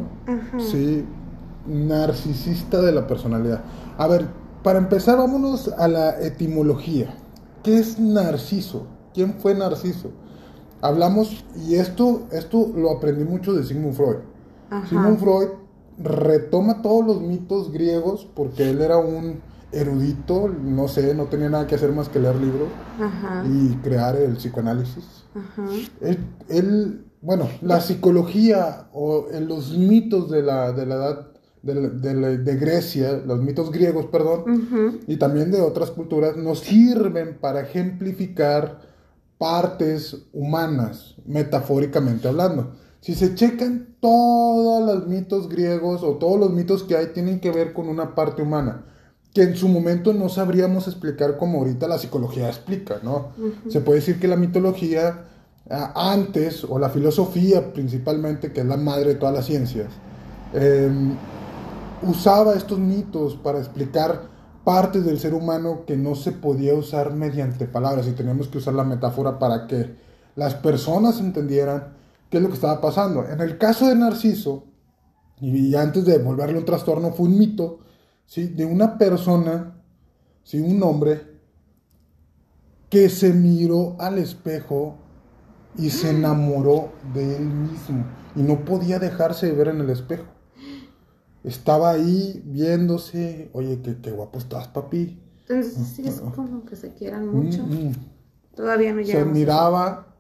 sí, 0.59 1.05
narcisista 1.67 2.81
de 2.81 2.93
la 2.93 3.07
personalidad. 3.07 3.63
A 3.99 4.07
ver, 4.07 4.27
para 4.63 4.79
empezar, 4.79 5.19
vámonos 5.19 5.69
a 5.69 5.89
la 5.89 6.21
etimología. 6.21 7.15
¿Qué 7.63 7.79
es 7.79 7.99
narciso? 7.99 8.87
¿Quién 9.15 9.35
fue 9.35 9.55
Narciso? 9.55 10.11
Hablamos, 10.81 11.45
y 11.67 11.77
esto, 11.77 12.23
esto 12.33 12.73
lo 12.75 12.91
aprendí 12.91 13.25
mucho 13.25 13.53
de 13.53 13.63
Sigmund 13.63 13.95
Freud. 13.95 14.17
Ajá. 14.71 14.89
Sigmund 14.89 15.19
Freud 15.19 15.49
retoma 15.99 16.83
todos 16.83 17.07
los 17.07 17.21
mitos 17.21 17.71
griegos 17.71 18.29
porque 18.35 18.71
él 18.71 18.81
era 18.81 18.99
un 18.99 19.41
erudito, 19.71 20.49
no 20.49 20.89
sé, 20.89 21.15
no 21.15 21.27
tenía 21.27 21.49
nada 21.49 21.67
que 21.67 21.75
hacer 21.75 21.93
más 21.93 22.09
que 22.09 22.19
leer 22.19 22.37
libros 22.37 22.69
Ajá. 23.01 23.45
y 23.47 23.77
crear 23.77 24.17
el 24.17 24.37
psicoanálisis. 24.37 25.25
Ajá. 25.35 25.67
Él, 26.01 26.19
él, 26.49 27.07
bueno, 27.21 27.49
la 27.61 27.81
psicología 27.81 28.89
o 28.93 29.27
en 29.31 29.49
los 29.49 29.77
mitos 29.77 30.31
de 30.31 30.43
la, 30.43 30.73
de 30.73 30.87
la 30.87 30.95
edad 30.97 31.32
de, 31.63 31.91
de 31.91 32.39
de 32.39 32.57
Grecia, 32.57 33.23
los 33.25 33.41
mitos 33.41 33.71
griegos, 33.71 34.07
perdón, 34.07 34.41
Ujú. 34.51 34.99
y 35.07 35.17
también 35.17 35.51
de 35.51 35.61
otras 35.61 35.91
culturas, 35.91 36.37
nos 36.37 36.61
sirven 36.61 37.39
para 37.41 37.61
ejemplificar 37.63 38.81
partes 39.39 40.17
humanas, 40.33 41.17
metafóricamente 41.27 42.29
hablando. 42.29 42.73
Si 43.01 43.15
se 43.15 43.35
checan 43.35 43.97
todos 44.01 44.85
los 44.85 45.09
mitos 45.09 45.49
griegos 45.49 46.03
o 46.03 46.17
todos 46.17 46.39
los 46.39 46.51
mitos 46.53 46.85
que 46.85 46.97
hay 46.97 47.07
tienen 47.13 47.41
que 47.41 47.51
ver 47.51 47.73
con 47.73 47.89
una 47.89 48.15
parte 48.15 48.43
humana, 48.43 48.85
que 49.35 49.43
en 49.43 49.57
su 49.57 49.67
momento 49.69 50.13
no 50.13 50.29
sabríamos 50.29 50.87
explicar 50.87 51.39
como 51.39 51.59
ahorita 51.59 51.89
la 51.89 51.99
psicología 51.99 52.49
explica, 52.49 53.01
¿no? 53.03 53.29
Se 53.69 53.81
puede 53.81 54.01
decir 54.01 54.21
que 54.21 54.29
la 54.29 54.37
mitología 54.37 55.25
ah, 55.71 56.13
antes, 56.13 56.65
o 56.65 56.79
la 56.79 56.91
filosofía 56.91 57.73
principalmente, 57.73 58.53
que 58.53 58.61
es 58.61 58.67
la 58.67 58.77
madre 58.77 59.11
de 59.11 59.15
todas 59.15 59.35
las 59.35 59.47
ciencias, 59.47 59.89
em, 60.53 61.15
usaba 62.03 62.55
estos 62.55 62.79
mitos 62.79 63.37
para 63.37 63.59
explicar 63.59 64.23
partes 64.65 65.05
del 65.05 65.19
ser 65.19 65.35
humano 65.35 65.85
que 65.87 65.97
no 65.97 66.15
se 66.15 66.33
podía 66.33 66.75
usar 66.75 67.13
mediante 67.13 67.67
palabras 67.67 68.07
y 68.07 68.13
teníamos 68.13 68.49
que 68.49 68.59
usar 68.59 68.75
la 68.75 68.85
metáfora 68.85 69.39
para 69.39 69.67
que 69.67 69.97
las 70.37 70.55
personas 70.55 71.21
entendieran 71.21 71.95
qué 72.31 72.39
es 72.39 72.43
lo 72.43 72.49
que 72.49 72.55
estaba 72.55 72.81
pasando. 72.81 73.25
En 73.29 73.41
el 73.41 73.59
caso 73.59 73.89
de 73.89 73.97
Narciso, 73.97 74.65
y 75.41 75.75
antes 75.75 76.05
de 76.05 76.19
volverlo 76.19 76.59
un 76.59 76.65
trastorno, 76.65 77.13
fue 77.13 77.27
un 77.27 77.39
mito 77.39 77.81
¿sí? 78.27 78.47
de 78.47 78.65
una 78.65 78.97
persona, 78.97 79.75
¿sí? 80.45 80.61
un 80.61 80.83
hombre, 80.83 81.33
que 82.89 83.09
se 83.09 83.33
miró 83.33 83.97
al 83.99 84.19
espejo 84.19 84.99
y 85.77 85.91
se 85.91 86.11
enamoró 86.11 86.93
de 87.15 87.37
él 87.37 87.47
mismo 87.47 88.05
y 88.37 88.43
no 88.43 88.65
podía 88.65 88.99
dejarse 88.99 89.47
de 89.47 89.53
ver 89.53 89.69
en 89.69 89.81
el 89.81 89.91
espejo. 89.91 90.25
Estaba 91.45 91.91
ahí 91.91 92.43
viéndose, 92.47 93.51
oye, 93.53 93.81
qué, 93.83 94.01
qué 94.01 94.11
guapo 94.13 94.39
estás, 94.39 94.69
papi. 94.69 95.21
Entonces 95.49 95.75
sí 95.89 96.07
es 96.07 96.21
como 96.21 96.65
que 96.65 96.77
se 96.77 96.95
quieran 96.95 97.29
mucho. 97.29 97.65
Mm, 97.65 97.89
mm. 97.89 97.93
Todavía 98.55 98.93
no 98.95 99.03
Se 99.05 99.05
llegamos. 99.05 99.35
miraba 99.35 100.17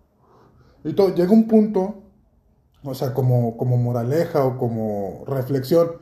y 0.84 0.94
todo. 0.94 1.14
Llega 1.14 1.32
un 1.32 1.46
punto, 1.48 2.02
o 2.84 2.94
sea, 2.94 3.14
como, 3.14 3.56
como 3.56 3.76
moraleja 3.76 4.44
o 4.44 4.58
como 4.58 5.24
reflexión, 5.26 5.92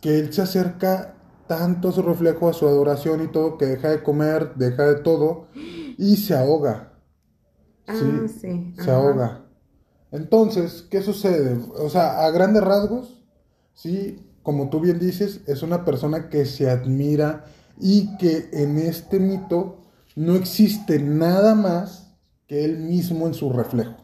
que 0.00 0.18
él 0.20 0.32
se 0.32 0.42
acerca 0.42 1.16
tanto 1.46 1.88
a 1.88 1.92
su 1.92 2.02
reflejo, 2.02 2.48
a 2.48 2.52
su 2.54 2.66
adoración 2.68 3.22
y 3.22 3.28
todo, 3.28 3.58
que 3.58 3.66
deja 3.66 3.90
de 3.90 4.02
comer, 4.02 4.54
deja 4.56 4.84
de 4.88 4.96
todo 4.96 5.48
y 5.98 6.16
se 6.16 6.34
ahoga. 6.36 6.92
Ah, 7.86 8.26
sí. 8.28 8.74
Se 8.78 8.90
ajá. 8.90 8.96
ahoga. 8.96 9.46
Entonces, 10.10 10.82
¿qué 10.90 11.02
sucede? 11.02 11.58
O 11.78 11.88
sea, 11.90 12.24
a 12.24 12.30
grandes 12.30 12.62
rasgos, 12.62 13.22
sí, 13.74 14.26
como 14.44 14.68
tú 14.70 14.78
bien 14.78 15.00
dices, 15.00 15.40
es 15.48 15.62
una 15.64 15.84
persona 15.84 16.28
que 16.28 16.46
se 16.46 16.70
admira 16.70 17.46
y 17.80 18.16
que 18.18 18.50
en 18.52 18.78
este 18.78 19.18
mito 19.18 19.78
no 20.14 20.36
existe 20.36 21.00
nada 21.00 21.56
más 21.56 22.12
que 22.46 22.64
él 22.64 22.78
mismo 22.78 23.26
en 23.26 23.34
su 23.34 23.50
reflejo. 23.50 23.96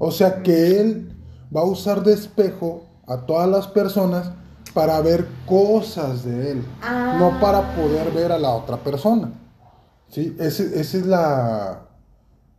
O 0.00 0.10
sea 0.10 0.42
que 0.42 0.80
él 0.80 1.16
va 1.54 1.60
a 1.60 1.64
usar 1.64 2.02
de 2.02 2.12
espejo 2.14 2.86
a 3.06 3.24
todas 3.26 3.48
las 3.48 3.68
personas 3.68 4.32
para 4.74 5.00
ver 5.00 5.26
cosas 5.46 6.24
de 6.24 6.52
él, 6.52 6.64
Ah. 6.82 7.16
no 7.18 7.38
para 7.40 7.74
poder 7.76 8.10
ver 8.12 8.32
a 8.32 8.38
la 8.38 8.50
otra 8.50 8.78
persona. 8.78 9.32
¿Sí? 10.08 10.34
Ese- 10.38 10.80
esa 10.80 10.96
es 10.98 11.06
la, 11.06 11.88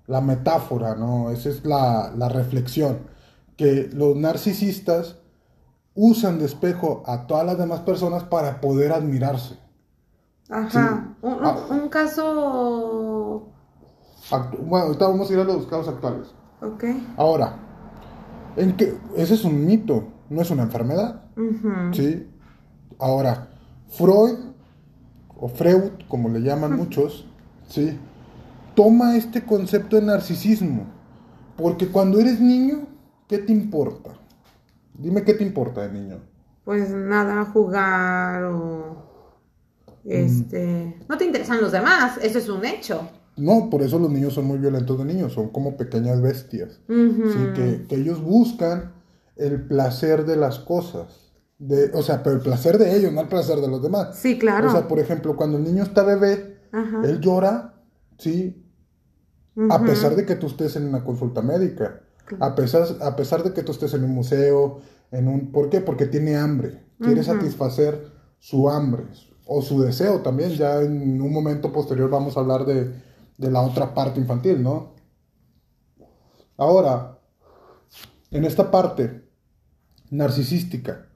la 0.07 0.21
metáfora, 0.21 0.95
¿no? 0.95 1.31
Esa 1.31 1.49
es 1.49 1.65
la, 1.65 2.13
la 2.15 2.29
reflexión. 2.29 2.99
Que 3.57 3.89
los 3.93 4.15
narcisistas 4.15 5.15
usan 6.01 6.39
de 6.39 6.45
espejo 6.45 7.03
a 7.05 7.27
todas 7.27 7.45
las 7.45 7.57
demás 7.57 7.81
personas 7.81 8.23
para 8.23 8.61
poder 8.61 8.93
admirarse. 8.93 9.57
Ajá. 10.49 10.69
Sí. 10.69 11.15
Un, 11.21 11.33
un- 11.33 11.39
Ah. 11.45 11.57
un 11.69 11.89
caso. 11.89 13.49
Bueno, 14.65 14.85
ahorita 14.87 15.07
vamos 15.07 15.29
a 15.29 15.33
ir 15.33 15.39
a 15.39 15.43
los 15.43 15.65
casos 15.65 15.89
actuales. 15.89 16.27
Ok. 16.61 16.83
Ahora, 17.17 17.55
¿en 18.55 18.75
ese 19.15 19.33
es 19.33 19.43
un 19.43 19.65
mito, 19.65 20.05
no 20.29 20.41
es 20.41 20.49
una 20.51 20.63
enfermedad. 20.63 21.23
¿sí? 21.93 22.27
Ahora, 22.99 23.49
Freud, 23.89 24.37
o 25.37 25.47
Freud, 25.47 25.91
como 26.07 26.29
le 26.29 26.41
llaman 26.41 26.75
muchos, 26.77 27.25
¿sí? 27.67 27.97
Toma 28.75 29.15
este 29.15 29.45
concepto 29.45 29.95
de 29.95 30.01
narcisismo. 30.03 30.83
Porque 31.57 31.87
cuando 31.87 32.19
eres 32.19 32.39
niño, 32.39 32.87
¿qué 33.27 33.37
te 33.39 33.51
importa? 33.51 34.11
Dime 34.99 35.23
qué 35.23 35.33
te 35.33 35.43
importa 35.43 35.87
de 35.87 35.93
niño. 35.93 36.19
Pues 36.65 36.89
nada, 36.91 37.45
jugar 37.45 38.43
o. 38.43 39.09
Este. 40.05 40.97
No 41.07 41.17
te 41.17 41.25
interesan 41.25 41.61
los 41.61 41.71
demás, 41.71 42.19
eso 42.21 42.37
es 42.39 42.49
un 42.49 42.65
hecho. 42.65 43.09
No, 43.37 43.69
por 43.69 43.81
eso 43.81 43.97
los 43.99 44.11
niños 44.11 44.33
son 44.33 44.45
muy 44.45 44.57
violentos 44.57 44.97
de 44.97 45.05
niños, 45.05 45.33
son 45.33 45.49
como 45.49 45.77
pequeñas 45.77 46.21
bestias. 46.21 46.81
¿sí? 46.87 47.47
que, 47.55 47.85
que 47.87 47.95
ellos 47.95 48.21
buscan 48.21 48.93
el 49.37 49.65
placer 49.65 50.25
de 50.25 50.35
las 50.35 50.59
cosas. 50.59 51.31
De, 51.57 51.91
o 51.93 52.01
sea, 52.01 52.21
pero 52.23 52.35
el 52.35 52.41
placer 52.41 52.77
de 52.77 52.95
ellos, 52.95 53.13
no 53.13 53.21
el 53.21 53.27
placer 53.27 53.59
de 53.59 53.67
los 53.67 53.81
demás. 53.81 54.17
Sí, 54.17 54.37
claro. 54.37 54.67
O 54.67 54.71
sea, 54.71 54.87
por 54.87 54.99
ejemplo, 54.99 55.35
cuando 55.35 55.57
el 55.57 55.63
niño 55.63 55.83
está 55.83 56.03
bebé, 56.03 56.57
Ajá. 56.71 57.01
él 57.05 57.19
llora, 57.19 57.75
¿sí? 58.17 58.65
A 59.69 59.83
pesar 59.83 60.15
de 60.15 60.25
que 60.25 60.35
tú 60.35 60.47
estés 60.47 60.75
en 60.75 60.87
una 60.87 61.03
consulta 61.03 61.41
médica, 61.41 62.01
a 62.39 62.55
pesar, 62.55 62.88
a 63.01 63.15
pesar 63.15 63.43
de 63.43 63.53
que 63.53 63.63
tú 63.63 63.71
estés 63.71 63.93
en 63.93 64.03
un 64.03 64.12
museo, 64.12 64.81
en 65.12 65.27
un... 65.27 65.51
¿Por 65.51 65.69
qué? 65.69 65.81
Porque 65.81 66.05
tiene 66.05 66.36
hambre, 66.36 66.83
quiere 67.00 67.24
satisfacer 67.24 68.12
su 68.39 68.69
hambre 68.69 69.03
o 69.45 69.62
su 69.62 69.81
deseo 69.81 70.21
también. 70.21 70.51
Ya 70.51 70.81
en 70.81 71.21
un 71.21 71.33
momento 71.33 71.71
posterior 71.71 72.09
vamos 72.09 72.38
a 72.38 72.41
hablar 72.41 72.65
de, 72.65 72.93
de 73.38 73.51
la 73.51 73.62
otra 73.62 73.93
parte 73.93 74.19
infantil, 74.19 74.62
¿no? 74.62 74.93
Ahora, 76.57 77.19
en 78.31 78.45
esta 78.45 78.69
parte 78.69 79.24
narcisística 80.12 81.07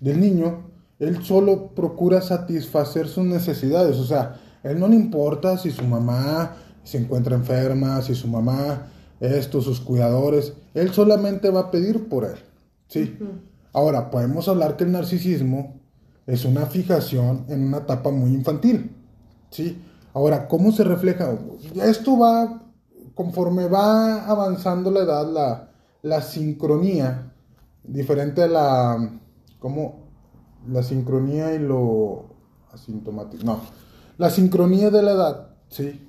del 0.00 0.20
niño, 0.20 0.70
él 0.98 1.22
solo 1.22 1.74
procura 1.74 2.20
satisfacer 2.20 3.08
sus 3.08 3.24
necesidades. 3.24 3.96
O 3.96 4.04
sea, 4.04 4.40
él 4.62 4.78
no 4.78 4.88
le 4.88 4.96
importa 4.96 5.56
si 5.56 5.70
su 5.70 5.84
mamá 5.84 6.56
se 6.82 6.98
encuentra 6.98 7.36
enferma, 7.36 8.02
si 8.02 8.14
su 8.14 8.28
mamá, 8.28 8.88
esto, 9.20 9.60
sus 9.60 9.80
cuidadores. 9.80 10.54
Él 10.74 10.92
solamente 10.92 11.50
va 11.50 11.60
a 11.60 11.70
pedir 11.70 12.08
por 12.08 12.24
él. 12.24 12.36
¿sí? 12.88 13.18
Ahora, 13.72 14.10
podemos 14.10 14.48
hablar 14.48 14.76
que 14.76 14.84
el 14.84 14.92
narcisismo 14.92 15.80
es 16.26 16.44
una 16.44 16.66
fijación 16.66 17.44
en 17.48 17.64
una 17.64 17.78
etapa 17.78 18.10
muy 18.10 18.32
infantil. 18.32 18.90
¿sí? 19.50 19.80
Ahora, 20.12 20.48
¿cómo 20.48 20.72
se 20.72 20.84
refleja? 20.84 21.38
Esto 21.82 22.18
va, 22.18 22.62
conforme 23.14 23.66
va 23.66 24.24
avanzando 24.24 24.90
la 24.90 25.00
edad, 25.00 25.30
la, 25.30 25.70
la 26.02 26.22
sincronía, 26.22 27.32
diferente 27.84 28.42
a 28.42 28.48
la, 28.48 29.10
¿cómo? 29.58 30.00
La 30.68 30.82
sincronía 30.82 31.54
y 31.54 31.58
lo 31.58 32.26
asintomático, 32.72 33.44
no, 33.44 33.60
la 34.18 34.30
sincronía 34.30 34.90
de 34.90 35.02
la 35.02 35.12
edad, 35.12 35.46
¿sí? 35.68 36.06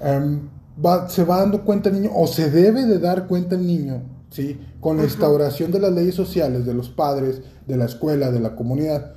Em, 0.00 0.48
va- 0.84 1.08
se 1.08 1.24
va 1.24 1.38
dando 1.38 1.64
cuenta 1.64 1.88
el 1.88 1.96
niño, 1.96 2.10
o 2.14 2.26
se 2.26 2.50
debe 2.50 2.84
de 2.84 2.98
dar 2.98 3.26
cuenta 3.26 3.54
el 3.56 3.66
niño, 3.66 4.02
¿sí? 4.30 4.58
Con 4.80 4.96
la 4.96 5.04
instauración 5.04 5.70
de 5.70 5.80
las 5.80 5.92
leyes 5.92 6.14
sociales, 6.14 6.66
de 6.66 6.74
los 6.74 6.88
padres, 6.90 7.42
de 7.66 7.76
la 7.76 7.86
escuela, 7.86 8.30
de 8.30 8.40
la 8.40 8.54
comunidad, 8.56 9.14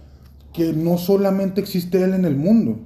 que 0.54 0.74
no 0.74 0.98
solamente 0.98 1.62
existe 1.62 2.04
él 2.04 2.13
en 2.13 2.25
el 2.25 2.36
mundo, 2.36 2.80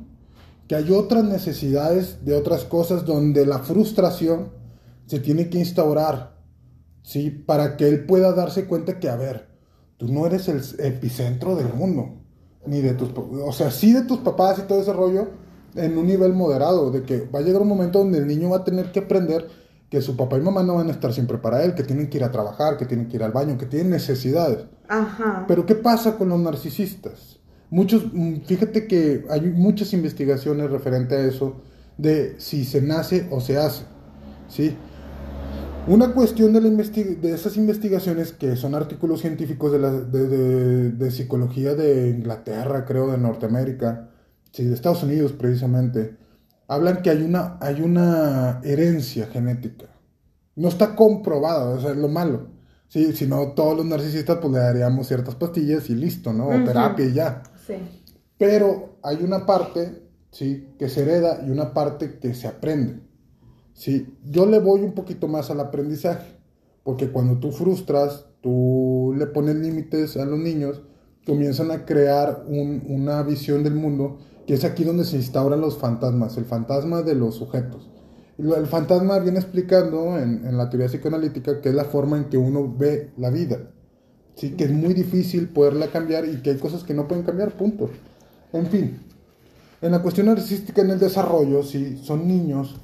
que 0.67 0.75
hay 0.75 0.91
otras 0.91 1.23
necesidades 1.23 2.25
de 2.25 2.35
otras 2.35 2.63
cosas 2.63 3.05
donde 3.05 3.45
la 3.45 3.59
frustración 3.59 4.49
se 5.07 5.19
tiene 5.19 5.49
que 5.49 5.59
instaurar, 5.59 6.37
¿sí? 7.03 7.29
Para 7.29 7.77
que 7.77 7.87
él 7.87 8.05
pueda 8.05 8.33
darse 8.33 8.65
cuenta 8.65 8.99
que, 8.99 9.09
a 9.09 9.15
ver, 9.15 9.47
tú 9.97 10.07
tú 10.07 10.11
no 10.11 10.25
eres 10.25 10.49
el 10.49 10.61
epicentro 10.79 11.55
del 11.55 11.73
mundo, 11.73 12.15
ni 12.65 12.81
de 12.81 12.93
tus, 12.93 13.11
o 13.17 13.51
sea, 13.53 13.71
sí 13.71 13.93
de 13.93 14.01
tus 14.03 14.19
papás 14.19 14.59
y 14.59 14.63
todo 14.63 14.81
ese 14.81 14.91
rollo, 14.91 15.29
en 15.75 15.97
un 15.97 16.07
nivel 16.07 16.33
moderado, 16.33 16.91
de 16.91 17.03
que 17.03 17.27
va 17.33 17.39
a 17.39 17.41
llegar 17.41 17.61
un 17.61 17.67
momento 17.67 17.99
donde 17.99 18.19
el 18.19 18.27
niño 18.27 18.49
va 18.49 18.57
a 18.57 18.63
tener 18.63 18.91
que 18.91 18.99
aprender 18.99 19.47
que 19.89 20.01
su 20.01 20.17
papá 20.17 20.37
y 20.37 20.41
mamá 20.41 20.63
no 20.63 20.75
van 20.75 20.87
a 20.87 20.91
estar 20.91 21.13
siempre 21.13 21.37
para 21.37 21.63
él, 21.63 21.75
que 21.75 21.83
tienen 21.83 22.09
que 22.09 22.17
ir 22.17 22.23
a 22.23 22.31
trabajar, 22.31 22.77
que 22.77 22.85
tienen 22.85 23.07
que 23.07 23.17
ir 23.17 23.23
al 23.23 23.31
baño, 23.31 23.57
que 23.57 23.67
tienen 23.67 23.91
necesidades. 23.91 24.65
Ajá. 24.87 25.45
Pero 25.47 25.65
¿qué 25.65 25.75
pasa 25.75 26.17
con 26.17 26.29
los 26.29 26.39
narcisistas? 26.39 27.39
Muchos, 27.69 28.05
mm, 28.11 28.37
fíjate 28.45 28.87
que 28.87 29.25
hay 29.29 29.41
muchas 29.41 29.93
investigaciones 29.93 30.71
referente 30.71 31.15
a 31.15 31.25
eso, 31.25 31.57
de 31.97 32.35
si 32.39 32.65
se 32.65 32.81
nace 32.81 33.27
o 33.29 33.39
se 33.39 33.57
hace, 33.57 33.83
¿sí? 34.47 34.75
Una 35.85 36.13
cuestión 36.13 36.53
de, 36.53 36.61
la 36.61 36.69
de 36.69 37.33
esas 37.33 37.57
investigaciones, 37.57 38.31
que 38.31 38.55
son 38.55 38.73
artículos 38.73 39.21
científicos 39.21 39.71
de, 39.71 39.79
la, 39.79 39.91
de, 39.91 40.91
de, 40.91 41.11
psicología 41.11 41.75
de 41.75 42.09
Inglaterra, 42.09 42.85
creo, 42.85 43.11
de 43.11 43.17
Norteamérica, 43.17 44.09
sí, 44.53 44.63
de 44.63 44.73
Estados 44.73 45.03
Unidos 45.03 45.33
precisamente, 45.33 46.15
hablan 46.67 47.01
que 47.01 47.09
hay 47.09 47.23
una, 47.23 47.57
hay 47.59 47.81
una 47.81 48.61
herencia 48.63 49.27
genética. 49.27 49.87
No 50.55 50.69
está 50.69 50.95
comprobada, 50.95 51.77
eso 51.77 51.91
es 51.91 51.97
lo 51.97 52.07
malo. 52.07 52.47
Sí, 52.87 53.11
si 53.13 53.25
no, 53.25 53.53
todos 53.53 53.75
los 53.75 53.85
narcisistas 53.85 54.37
pues 54.37 54.53
le 54.53 54.59
daríamos 54.59 55.07
ciertas 55.07 55.35
pastillas 55.35 55.89
y 55.89 55.95
listo, 55.95 56.31
¿no? 56.31 56.47
O 56.47 56.63
terapia 56.63 57.05
y 57.05 57.13
ya. 57.13 57.41
Sí. 57.65 57.73
Pero 58.37 58.99
hay 59.01 59.23
una 59.23 59.47
parte, 59.47 60.03
¿sí? 60.31 60.75
Que 60.77 60.89
se 60.89 61.01
hereda 61.01 61.43
y 61.45 61.49
una 61.49 61.73
parte 61.73 62.19
que 62.19 62.35
se 62.35 62.47
aprende. 62.47 62.99
Sí, 63.73 64.15
yo 64.23 64.45
le 64.45 64.59
voy 64.59 64.81
un 64.81 64.93
poquito 64.93 65.27
más 65.27 65.49
al 65.49 65.59
aprendizaje, 65.59 66.37
porque 66.83 67.09
cuando 67.09 67.39
tú 67.39 67.51
frustras, 67.51 68.27
tú 68.41 69.15
le 69.17 69.25
pones 69.25 69.55
límites 69.55 70.15
a 70.17 70.25
los 70.25 70.37
niños, 70.37 70.83
comienzan 71.25 71.71
a 71.71 71.85
crear 71.85 72.45
una 72.47 73.23
visión 73.23 73.63
del 73.63 73.73
mundo, 73.73 74.19
que 74.45 74.53
es 74.53 74.63
aquí 74.63 74.83
donde 74.83 75.05
se 75.05 75.17
instauran 75.17 75.61
los 75.61 75.77
fantasmas, 75.77 76.37
el 76.37 76.45
fantasma 76.45 77.01
de 77.01 77.15
los 77.15 77.35
sujetos. 77.35 77.89
El 78.37 78.65
fantasma 78.65 79.19
viene 79.19 79.39
explicando 79.39 80.17
en, 80.17 80.45
en 80.45 80.57
la 80.57 80.69
teoría 80.69 80.87
psicoanalítica 80.87 81.61
que 81.61 81.69
es 81.69 81.75
la 81.75 81.85
forma 81.85 82.17
en 82.17 82.25
que 82.25 82.37
uno 82.37 82.73
ve 82.75 83.11
la 83.17 83.29
vida. 83.29 83.59
Sí, 84.35 84.51
que 84.51 84.63
es 84.63 84.71
muy 84.71 84.93
difícil 84.93 85.49
poderla 85.49 85.87
cambiar 85.87 86.25
y 86.25 86.41
que 86.41 86.51
hay 86.51 86.57
cosas 86.57 86.83
que 86.83 86.93
no 86.93 87.07
pueden 87.07 87.23
cambiar, 87.23 87.51
punto. 87.51 87.89
En 88.51 88.65
fin, 88.65 88.99
en 89.81 89.91
la 89.91 90.01
cuestión 90.01 90.29
artística 90.29 90.81
en 90.81 90.91
el 90.91 90.99
desarrollo, 90.99 91.61
sí, 91.61 91.97
son 92.01 92.27
niños 92.27 92.79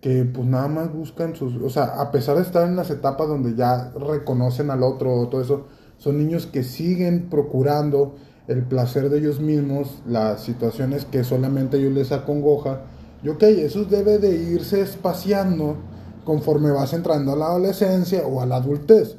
que 0.00 0.24
pues 0.24 0.46
nada 0.46 0.68
más 0.68 0.92
buscan 0.92 1.36
sus, 1.36 1.54
o 1.56 1.70
sea, 1.70 2.00
a 2.00 2.10
pesar 2.10 2.36
de 2.36 2.42
estar 2.42 2.66
en 2.66 2.74
las 2.74 2.90
etapas 2.90 3.28
donde 3.28 3.54
ya 3.54 3.92
reconocen 3.92 4.70
al 4.70 4.82
otro, 4.82 5.28
todo 5.28 5.42
eso, 5.42 5.66
son 5.98 6.16
niños 6.18 6.46
que 6.46 6.62
siguen 6.62 7.28
procurando 7.28 8.14
el 8.48 8.62
placer 8.62 9.10
de 9.10 9.18
ellos 9.18 9.40
mismos, 9.40 10.02
las 10.06 10.42
situaciones 10.42 11.04
que 11.04 11.22
solamente 11.22 11.76
ellos 11.76 11.92
les 11.92 12.12
acongoja, 12.12 12.80
y 13.22 13.28
ok, 13.28 13.42
eso 13.42 13.84
debe 13.84 14.18
de 14.18 14.34
irse 14.34 14.80
espaciando 14.80 15.76
conforme 16.24 16.70
vas 16.70 16.92
entrando 16.92 17.32
a 17.32 17.36
la 17.36 17.46
adolescencia 17.46 18.26
o 18.26 18.40
a 18.40 18.46
la 18.46 18.56
adultez. 18.56 19.16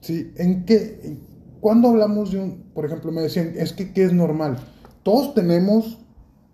¿Sí? 0.00 0.32
¿En 0.36 0.64
qué? 0.64 1.18
Cuando 1.60 1.88
hablamos 1.88 2.32
de 2.32 2.38
un, 2.38 2.62
por 2.74 2.84
ejemplo, 2.84 3.10
me 3.10 3.22
decían, 3.22 3.52
es 3.56 3.72
que 3.72 3.92
¿qué 3.92 4.04
es 4.04 4.12
normal? 4.12 4.58
Todos 5.02 5.34
tenemos, 5.34 5.98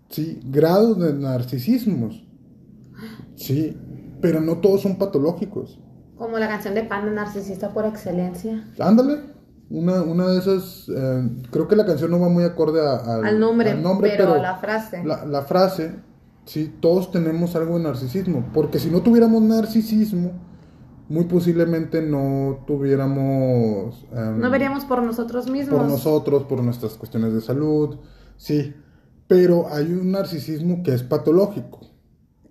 ¿sí? 0.09 0.39
Grados 0.45 0.99
de 0.99 1.13
narcisismos. 1.13 2.25
Sí, 3.35 3.77
pero 4.21 4.39
no 4.41 4.57
todos 4.57 4.81
son 4.81 4.97
patológicos. 4.97 5.79
Como 6.17 6.39
la 6.39 6.47
canción 6.47 6.73
de 6.73 6.83
Panda 6.83 7.11
Narcisista 7.11 7.73
por 7.73 7.85
excelencia. 7.85 8.65
Ándale. 8.79 9.34
Una, 9.69 10.01
una 10.03 10.27
de 10.27 10.39
esas, 10.39 10.89
eh, 10.89 11.29
creo 11.49 11.67
que 11.67 11.75
la 11.75 11.85
canción 11.85 12.11
no 12.11 12.19
va 12.19 12.29
muy 12.29 12.43
acorde 12.43 12.81
al, 12.87 13.39
nombre, 13.39 13.75
pero, 13.99 14.37
la 14.37 14.57
frase. 14.57 15.03
La, 15.03 15.25
la, 15.25 15.41
frase, 15.41 15.95
sí, 16.45 16.75
todos 16.79 17.11
tenemos 17.11 17.55
algo 17.55 17.77
de 17.77 17.83
narcisismo, 17.83 18.45
porque 18.53 18.79
si 18.79 18.91
no 18.91 19.01
tuviéramos 19.01 19.41
narcisismo, 19.41 20.33
muy 21.09 21.25
posiblemente 21.25 22.01
no 22.01 22.63
tuviéramos... 22.65 24.05
Em, 24.11 24.39
no 24.39 24.49
veríamos 24.49 24.85
por 24.85 25.03
nosotros 25.03 25.49
mismos. 25.49 25.79
Por 25.79 25.89
nosotros, 25.89 26.43
por 26.43 26.63
nuestras 26.63 26.93
cuestiones 26.93 27.33
de 27.33 27.41
salud, 27.41 27.97
sí, 28.37 28.73
pero 29.27 29.67
hay 29.71 29.91
un 29.91 30.11
narcisismo 30.11 30.83
que 30.83 30.93
es 30.93 31.03
patológico. 31.03 31.81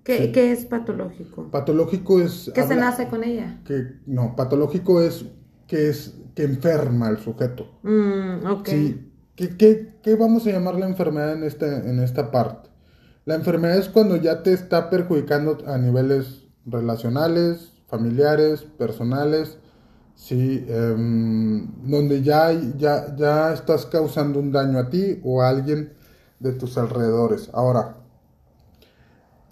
¿Qué, 0.05 0.53
es 0.53 0.66
patológico? 0.66 1.50
Patológico 1.50 2.20
es... 2.20 2.50
Que 2.55 2.62
se 2.62 2.77
nace 2.77 3.09
con 3.09 3.24
ella. 3.24 3.61
Que, 3.64 3.87
no, 4.07 4.37
patológico 4.37 5.00
es 5.00 5.24
que, 5.66 5.88
es 5.88 6.14
que 6.35 6.44
enferma 6.44 7.09
al 7.09 7.18
sujeto. 7.18 7.79
Mm. 7.83 8.64
Sí. 8.64 9.11
¿Qué, 9.37 10.16
vamos 10.18 10.47
a 10.47 10.51
llamar 10.51 10.77
la 10.77 10.87
enfermedad 10.87 11.33
en, 11.33 11.42
este, 11.42 11.66
en 11.66 11.99
esta 12.01 12.31
parte? 12.31 12.70
La 13.25 13.35
enfermedad 13.35 13.79
es 13.79 13.88
cuando 13.88 14.16
ya 14.16 14.42
te 14.42 14.53
está 14.53 14.90
perjudicando 14.90 15.59
a 15.66 15.79
niveles 15.79 16.44
relacionales, 16.66 17.73
familiares, 17.88 18.62
personales, 18.62 19.59
sí, 20.14 20.64
em, 20.68 21.66
donde 21.83 22.23
ya, 22.23 22.53
ya, 22.77 23.14
ya 23.16 23.53
estás 23.53 23.87
causando 23.87 24.38
un 24.38 24.53
daño 24.53 24.79
a 24.79 24.90
ti 24.90 25.20
o 25.25 25.42
a 25.42 25.49
alguien 25.49 25.94
de 26.38 26.53
tus 26.53 26.77
alrededores. 26.79 27.51
Ahora, 27.53 27.97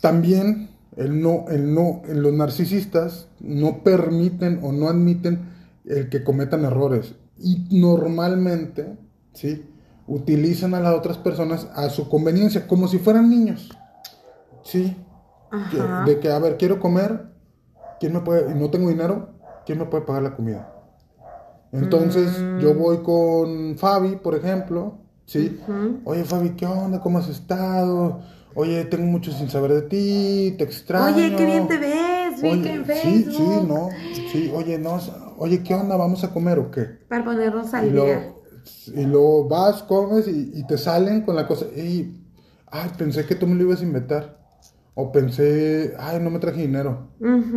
también 0.01 0.71
el 0.97 1.23
no, 1.23 1.47
el 1.49 1.75
no, 1.75 2.03
los 2.07 2.33
narcisistas 2.33 3.29
no 3.41 3.83
permiten 3.83 4.61
o 4.63 4.73
no 4.73 4.89
admiten 4.89 5.51
el 5.85 6.09
que 6.09 6.25
cometan 6.25 6.65
errores. 6.65 7.15
Y 7.39 7.81
normalmente, 7.81 8.97
¿sí? 9.33 9.67
Utilizan 10.07 10.75
a 10.75 10.81
las 10.81 10.95
otras 10.95 11.19
personas 11.19 11.69
a 11.75 11.89
su 11.91 12.09
conveniencia, 12.09 12.67
como 12.67 12.89
si 12.89 12.99
fueran 12.99 13.31
niños. 13.31 13.71
¿Sí? 14.63 14.97
de 16.07 16.19
que, 16.19 16.31
a 16.31 16.39
ver, 16.39 16.57
quiero 16.57 16.81
comer, 16.81 17.27
¿quién 18.01 18.15
me 18.15 18.21
puede, 18.21 18.51
y 18.51 18.55
no 18.55 18.71
tengo 18.71 18.89
dinero, 18.89 19.35
¿quién 19.67 19.79
me 19.79 19.85
puede 19.85 20.05
pagar 20.05 20.23
la 20.23 20.35
comida? 20.35 20.73
Entonces, 21.73 22.37
yo 22.61 22.75
mm. 22.75 22.79
voy 22.79 22.99
con 22.99 23.77
Fabi, 23.77 24.17
por 24.17 24.35
ejemplo, 24.35 24.99
¿sí? 25.27 25.61
Oye, 26.05 26.25
Fabi, 26.25 26.51
¿qué 26.51 26.67
onda? 26.67 27.01
¿Cómo 27.01 27.19
has 27.19 27.29
estado? 27.29 28.21
Oye, 28.55 28.85
tengo 28.85 29.07
mucho 29.07 29.33
sin 29.33 29.49
saber 29.49 29.73
de 29.73 29.83
ti, 29.83 30.55
te 30.59 30.65
extraño. 30.65 31.17
Oye, 31.17 31.35
qué 31.37 31.47
bien 31.47 31.69
te 31.69 31.79
ves, 31.79 32.43
vi 32.43 32.63
que 32.63 32.73
en 32.73 32.85
Facebook. 32.85 33.03
Sí, 33.03 33.27
sí, 33.31 33.67
no, 33.67 33.89
sí, 34.31 34.53
oye, 34.55 34.79
no, 34.79 35.01
oye, 35.43 35.63
¿qué 35.63 35.75
onda? 35.75 35.97
¿Vamos 35.97 36.23
a 36.23 36.33
comer 36.33 36.59
o 36.59 36.71
qué? 36.71 36.83
Para 37.09 37.25
ponernos 37.25 37.75
al 37.75 37.93
día. 37.93 38.33
Y 38.95 39.05
luego 39.05 39.49
vas, 39.49 39.83
comes 39.83 40.29
y, 40.29 40.65
te 40.67 40.79
salen 40.79 41.23
con 41.23 41.35
la 41.35 41.49
cosa, 41.49 41.67
y, 41.77 42.23
ay, 42.71 42.91
pensé 42.97 43.27
que 43.27 43.35
tú 43.35 43.47
me 43.47 43.57
lo 43.57 43.65
ibas 43.65 43.81
a 43.81 43.85
inventar. 43.85 44.41
O 44.95 45.11
pensé, 45.11 45.95
ay, 45.99 46.21
no 46.21 46.31
me 46.31 46.39
traje 46.39 46.61
dinero. 46.61 47.09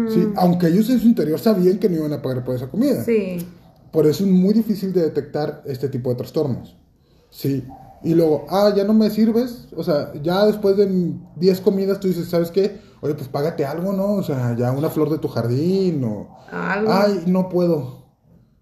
Sí, 0.09 0.27
aunque 0.37 0.67
ellos 0.67 0.89
en 0.89 0.99
su 0.99 1.07
interior 1.07 1.37
sabían 1.37 1.79
que 1.79 1.89
no 1.89 1.97
iban 1.97 2.13
a 2.13 2.21
pagar 2.21 2.43
por 2.43 2.55
esa 2.55 2.69
comida. 2.69 3.03
Sí. 3.03 3.45
Por 3.91 4.07
eso 4.07 4.23
es 4.23 4.29
muy 4.29 4.53
difícil 4.53 4.93
de 4.93 5.01
detectar 5.01 5.61
este 5.65 5.89
tipo 5.89 6.09
de 6.09 6.15
trastornos. 6.15 6.77
Sí. 7.29 7.63
Y 8.03 8.13
luego, 8.13 8.45
ah, 8.49 8.71
ya 8.75 8.83
no 8.83 8.93
me 8.93 9.09
sirves. 9.09 9.67
O 9.75 9.83
sea, 9.83 10.13
ya 10.21 10.45
después 10.45 10.77
de 10.77 11.13
10 11.37 11.61
comidas 11.61 11.99
tú 11.99 12.07
dices, 12.07 12.29
¿sabes 12.29 12.51
qué? 12.51 12.79
Oye, 13.01 13.15
pues 13.15 13.27
págate 13.27 13.65
algo, 13.65 13.93
¿no? 13.93 14.13
O 14.13 14.23
sea, 14.23 14.55
ya 14.55 14.71
una 14.71 14.89
flor 14.89 15.09
de 15.09 15.17
tu 15.17 15.27
jardín 15.27 16.03
o... 16.03 16.37
¿Algo? 16.51 16.91
Ay, 16.91 17.23
no 17.27 17.49
puedo. 17.49 18.05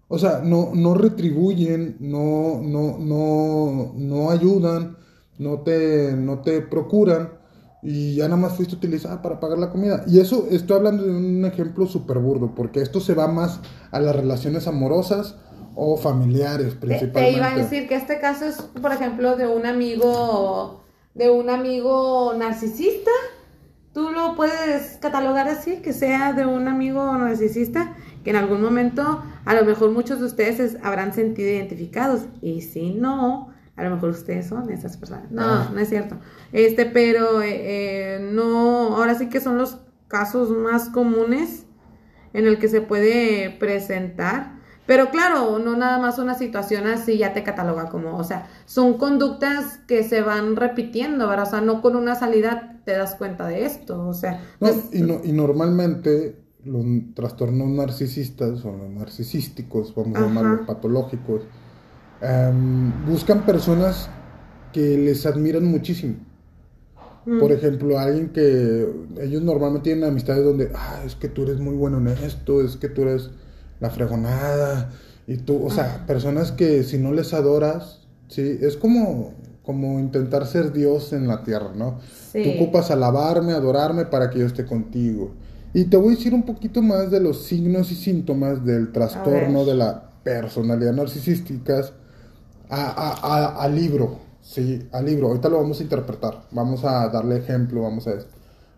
O 0.08 0.18
sea, 0.18 0.40
no, 0.44 0.70
no 0.74 0.94
retribuyen, 0.94 1.96
no, 2.00 2.60
no, 2.62 2.98
no, 2.98 3.92
no 3.96 4.30
ayudan, 4.30 4.96
no 5.38 5.60
te, 5.60 6.12
no 6.12 6.40
te 6.40 6.60
procuran 6.60 7.44
y 7.84 8.14
ya 8.14 8.24
nada 8.24 8.40
más 8.40 8.54
fuiste 8.54 8.74
a 8.74 8.78
utilizar 8.78 9.20
para 9.20 9.38
pagar 9.38 9.58
la 9.58 9.70
comida. 9.70 10.04
Y 10.06 10.18
eso 10.18 10.46
estoy 10.50 10.78
hablando 10.78 11.04
de 11.04 11.10
un 11.10 11.44
ejemplo 11.44 11.86
súper 11.86 12.18
burdo, 12.18 12.54
porque 12.54 12.80
esto 12.80 12.98
se 12.98 13.14
va 13.14 13.28
más 13.28 13.60
a 13.90 14.00
las 14.00 14.16
relaciones 14.16 14.66
amorosas 14.66 15.36
o 15.74 15.96
familiares 15.96 16.74
principalmente. 16.74 17.20
Te, 17.20 17.30
iba 17.32 17.52
a 17.52 17.56
decir 17.56 17.88
que 17.88 17.94
este 17.94 18.18
caso 18.18 18.46
es, 18.46 18.56
por 18.56 18.92
ejemplo, 18.92 19.36
de 19.36 19.46
un 19.46 19.66
amigo, 19.66 20.84
de 21.14 21.30
un 21.30 21.50
amigo 21.50 22.34
narcisista. 22.36 23.10
Tú 23.92 24.10
lo 24.10 24.34
puedes 24.34 24.96
catalogar 25.00 25.48
así, 25.48 25.76
que 25.76 25.92
sea 25.92 26.32
de 26.32 26.46
un 26.46 26.66
amigo 26.66 27.16
narcisista, 27.16 27.96
que 28.24 28.30
en 28.30 28.36
algún 28.36 28.60
momento 28.60 29.22
a 29.44 29.54
lo 29.54 29.64
mejor 29.64 29.90
muchos 29.90 30.18
de 30.20 30.26
ustedes 30.26 30.76
habrán 30.82 31.12
sentido 31.12 31.48
identificados. 31.48 32.22
Y 32.40 32.62
si 32.62 32.94
no, 32.94 33.54
a 33.76 33.84
lo 33.84 33.90
mejor 33.90 34.10
ustedes 34.10 34.46
son 34.46 34.70
esas 34.70 34.96
personas. 34.96 35.30
No, 35.30 35.42
ah. 35.42 35.70
no 35.72 35.80
es 35.80 35.88
cierto. 35.88 36.16
Este, 36.52 36.86
pero 36.86 37.42
eh, 37.42 38.16
eh, 38.16 38.30
no, 38.32 38.96
ahora 38.96 39.14
sí 39.14 39.28
que 39.28 39.40
son 39.40 39.58
los 39.58 39.78
casos 40.08 40.50
más 40.50 40.88
comunes 40.88 41.66
en 42.32 42.46
el 42.46 42.58
que 42.58 42.68
se 42.68 42.80
puede 42.80 43.50
presentar. 43.58 44.53
Pero 44.86 45.10
claro, 45.10 45.58
no 45.58 45.76
nada 45.76 45.98
más 45.98 46.18
una 46.18 46.34
situación 46.34 46.86
así 46.86 47.16
ya 47.16 47.32
te 47.32 47.42
cataloga 47.42 47.88
como, 47.88 48.18
o 48.18 48.24
sea, 48.24 48.48
son 48.66 48.98
conductas 48.98 49.78
que 49.86 50.02
se 50.02 50.20
van 50.20 50.56
repitiendo, 50.56 51.26
¿verdad? 51.28 51.46
O 51.46 51.50
sea, 51.50 51.60
no 51.62 51.80
con 51.80 51.96
una 51.96 52.14
salida 52.14 52.80
te 52.84 52.92
das 52.92 53.14
cuenta 53.14 53.46
de 53.46 53.64
esto, 53.64 54.06
o 54.06 54.12
sea. 54.12 54.42
y, 54.92 55.00
no, 55.00 55.20
y 55.24 55.32
normalmente 55.32 56.36
los 56.64 56.84
trastornos 57.14 57.68
narcisistas 57.68 58.64
o 58.64 58.72
narcisísticos, 58.76 59.94
vamos 59.94 60.18
a 60.18 60.22
llamarlos 60.22 60.66
patológicos, 60.66 61.42
em, 62.20 63.06
buscan 63.06 63.44
personas 63.46 64.10
que 64.72 64.98
les 64.98 65.24
admiran 65.24 65.64
muchísimo. 65.64 66.16
Mm. 67.26 67.38
Por 67.38 67.52
ejemplo, 67.52 67.98
alguien 67.98 68.30
que 68.30 68.86
ellos 69.20 69.42
normalmente 69.42 69.84
tienen 69.84 70.04
amistades 70.04 70.44
donde, 70.44 70.70
ah, 70.74 71.02
es 71.06 71.14
que 71.14 71.28
tú 71.28 71.44
eres 71.44 71.58
muy 71.58 71.74
bueno 71.74 71.98
en 71.98 72.08
esto, 72.08 72.62
es 72.62 72.76
que 72.76 72.88
tú 72.88 73.02
eres 73.02 73.30
la 73.80 73.90
fregonada, 73.90 74.90
y 75.26 75.38
tú, 75.38 75.64
o 75.64 75.70
sea, 75.70 76.04
personas 76.06 76.52
que 76.52 76.82
si 76.84 76.98
no 76.98 77.12
les 77.12 77.32
adoras, 77.34 78.00
sí, 78.28 78.58
es 78.60 78.76
como, 78.76 79.32
como 79.62 79.98
intentar 79.98 80.46
ser 80.46 80.72
Dios 80.72 81.12
en 81.12 81.26
la 81.28 81.42
tierra, 81.42 81.70
¿no? 81.74 81.98
Sí. 82.32 82.42
Tú 82.42 82.50
ocupas 82.62 82.90
alabarme, 82.90 83.52
adorarme 83.52 84.04
para 84.06 84.30
que 84.30 84.38
yo 84.40 84.46
esté 84.46 84.64
contigo. 84.66 85.32
Y 85.72 85.86
te 85.86 85.96
voy 85.96 86.14
a 86.14 86.16
decir 86.16 86.34
un 86.34 86.44
poquito 86.44 86.82
más 86.82 87.10
de 87.10 87.20
los 87.20 87.44
signos 87.44 87.90
y 87.90 87.94
síntomas 87.96 88.64
del 88.64 88.92
trastorno 88.92 89.64
de 89.64 89.74
la 89.74 90.10
personalidad 90.22 90.92
narcisísticas 90.92 91.92
a, 92.68 92.84
a- 92.86 93.36
a- 93.56 93.62
al 93.64 93.74
libro, 93.74 94.18
sí, 94.40 94.86
al 94.92 95.06
libro. 95.06 95.28
Ahorita 95.28 95.48
lo 95.48 95.56
vamos 95.60 95.80
a 95.80 95.82
interpretar, 95.82 96.42
vamos 96.52 96.84
a 96.84 97.08
darle 97.08 97.38
ejemplo, 97.38 97.82
vamos 97.82 98.06
a 98.06 98.12
esto. 98.12 98.30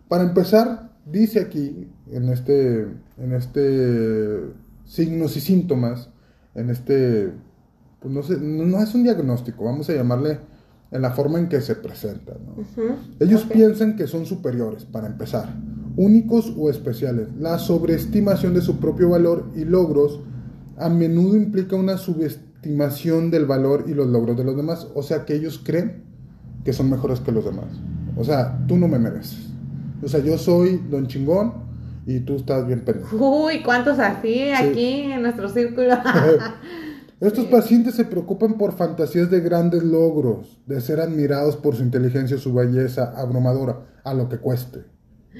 Para 0.07 0.23
empezar, 0.23 0.89
dice 1.05 1.39
aquí, 1.41 1.87
en 2.11 2.29
este, 2.29 2.87
en 3.17 3.33
este 3.33 4.39
signos 4.87 5.37
y 5.37 5.41
síntomas, 5.41 6.09
en 6.55 6.71
este, 6.71 7.31
pues 7.99 8.13
no 8.13 8.23
sé, 8.23 8.37
no, 8.39 8.65
no 8.65 8.81
es 8.81 8.95
un 8.95 9.03
diagnóstico, 9.03 9.65
vamos 9.65 9.89
a 9.89 9.93
llamarle 9.93 10.39
en 10.91 11.01
la 11.01 11.11
forma 11.11 11.37
en 11.37 11.49
que 11.49 11.61
se 11.61 11.75
presenta. 11.75 12.33
Ellos 13.19 13.43
piensan 13.43 13.95
que 13.95 14.07
son 14.07 14.25
superiores, 14.25 14.85
para 14.85 15.07
empezar, 15.07 15.53
únicos 15.97 16.53
o 16.57 16.69
especiales. 16.69 17.27
La 17.37 17.59
sobreestimación 17.59 18.53
de 18.53 18.61
su 18.61 18.77
propio 18.79 19.09
valor 19.09 19.45
y 19.55 19.65
logros 19.65 20.21
a 20.77 20.89
menudo 20.89 21.35
implica 21.35 21.75
una 21.75 21.97
subestimación 21.97 23.31
del 23.31 23.45
valor 23.45 23.85
y 23.87 23.93
los 23.93 24.07
logros 24.07 24.37
de 24.37 24.45
los 24.45 24.55
demás. 24.55 24.87
O 24.95 25.03
sea 25.03 25.25
que 25.25 25.35
ellos 25.35 25.61
creen 25.63 26.03
que 26.63 26.71
son 26.71 26.89
mejores 26.89 27.19
que 27.19 27.31
los 27.31 27.43
demás. 27.43 27.67
O 28.15 28.23
sea, 28.23 28.65
tú 28.67 28.77
no 28.77 28.87
me 28.87 28.99
mereces. 28.99 29.49
O 30.01 30.07
sea, 30.07 30.21
yo 30.21 30.37
soy 30.37 30.81
don 30.89 31.07
chingón 31.07 31.66
y 32.07 32.21
tú 32.21 32.37
estás 32.37 32.65
bien 32.65 32.81
pendejo. 32.85 33.15
Uy, 33.45 33.61
¿cuántos 33.61 33.99
así 33.99 34.49
aquí 34.49 35.01
en 35.11 35.21
nuestro 35.21 35.47
círculo? 35.49 35.93
Estos 37.19 37.45
pacientes 37.45 37.95
se 37.95 38.05
preocupan 38.05 38.57
por 38.57 38.73
fantasías 38.73 39.29
de 39.31 39.39
grandes 39.41 39.83
logros, 39.83 40.59
de 40.67 40.79
ser 40.81 40.99
admirados 40.99 41.55
por 41.57 41.75
su 41.75 41.83
inteligencia, 41.83 42.37
su 42.37 42.53
belleza 42.53 43.11
abrumadora, 43.19 43.87
a 44.03 44.13
lo 44.13 44.29
que 44.29 44.37
cueste, 44.37 44.85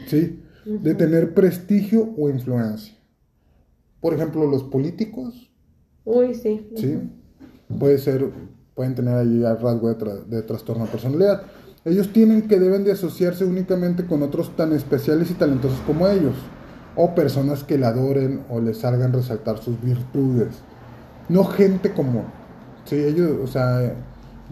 ¿sí? 0.07 0.43
De 0.65 0.93
tener 0.95 1.33
prestigio 1.33 2.13
o 2.17 2.29
influencia. 2.29 2.93
Por 4.01 4.13
ejemplo, 4.13 4.45
los 4.47 4.63
políticos, 4.63 5.49
Uy, 6.03 6.33
sí. 6.33 6.67
¿sí? 6.75 6.99
Puede 7.79 7.97
ser, 7.99 8.29
pueden 8.73 8.95
tener 8.95 9.13
ahí 9.15 9.41
rasgo 9.43 9.87
de, 9.89 9.97
tra- 9.97 10.25
de 10.25 10.41
trastorno 10.41 10.85
de 10.85 10.91
personalidad. 10.91 11.43
Ellos 11.85 12.11
tienen 12.11 12.47
que 12.47 12.59
deben 12.59 12.83
de 12.83 12.91
asociarse 12.93 13.45
únicamente 13.45 14.05
con 14.05 14.23
otros 14.23 14.55
tan 14.55 14.73
especiales 14.73 15.29
y 15.31 15.35
talentosos 15.35 15.79
como 15.81 16.07
ellos, 16.07 16.33
o 16.97 17.15
personas 17.15 17.63
que 17.63 17.77
le 17.77 17.85
adoren 17.85 18.43
o 18.49 18.59
les 18.59 18.79
salgan 18.79 19.13
resaltar 19.13 19.59
sus 19.59 19.79
virtudes 19.81 20.61
no 21.29 21.43
gente 21.43 21.93
común. 21.93 22.25
Sí, 22.85 22.95
ellos, 22.95 23.31
o 23.43 23.47
sea, 23.47 23.93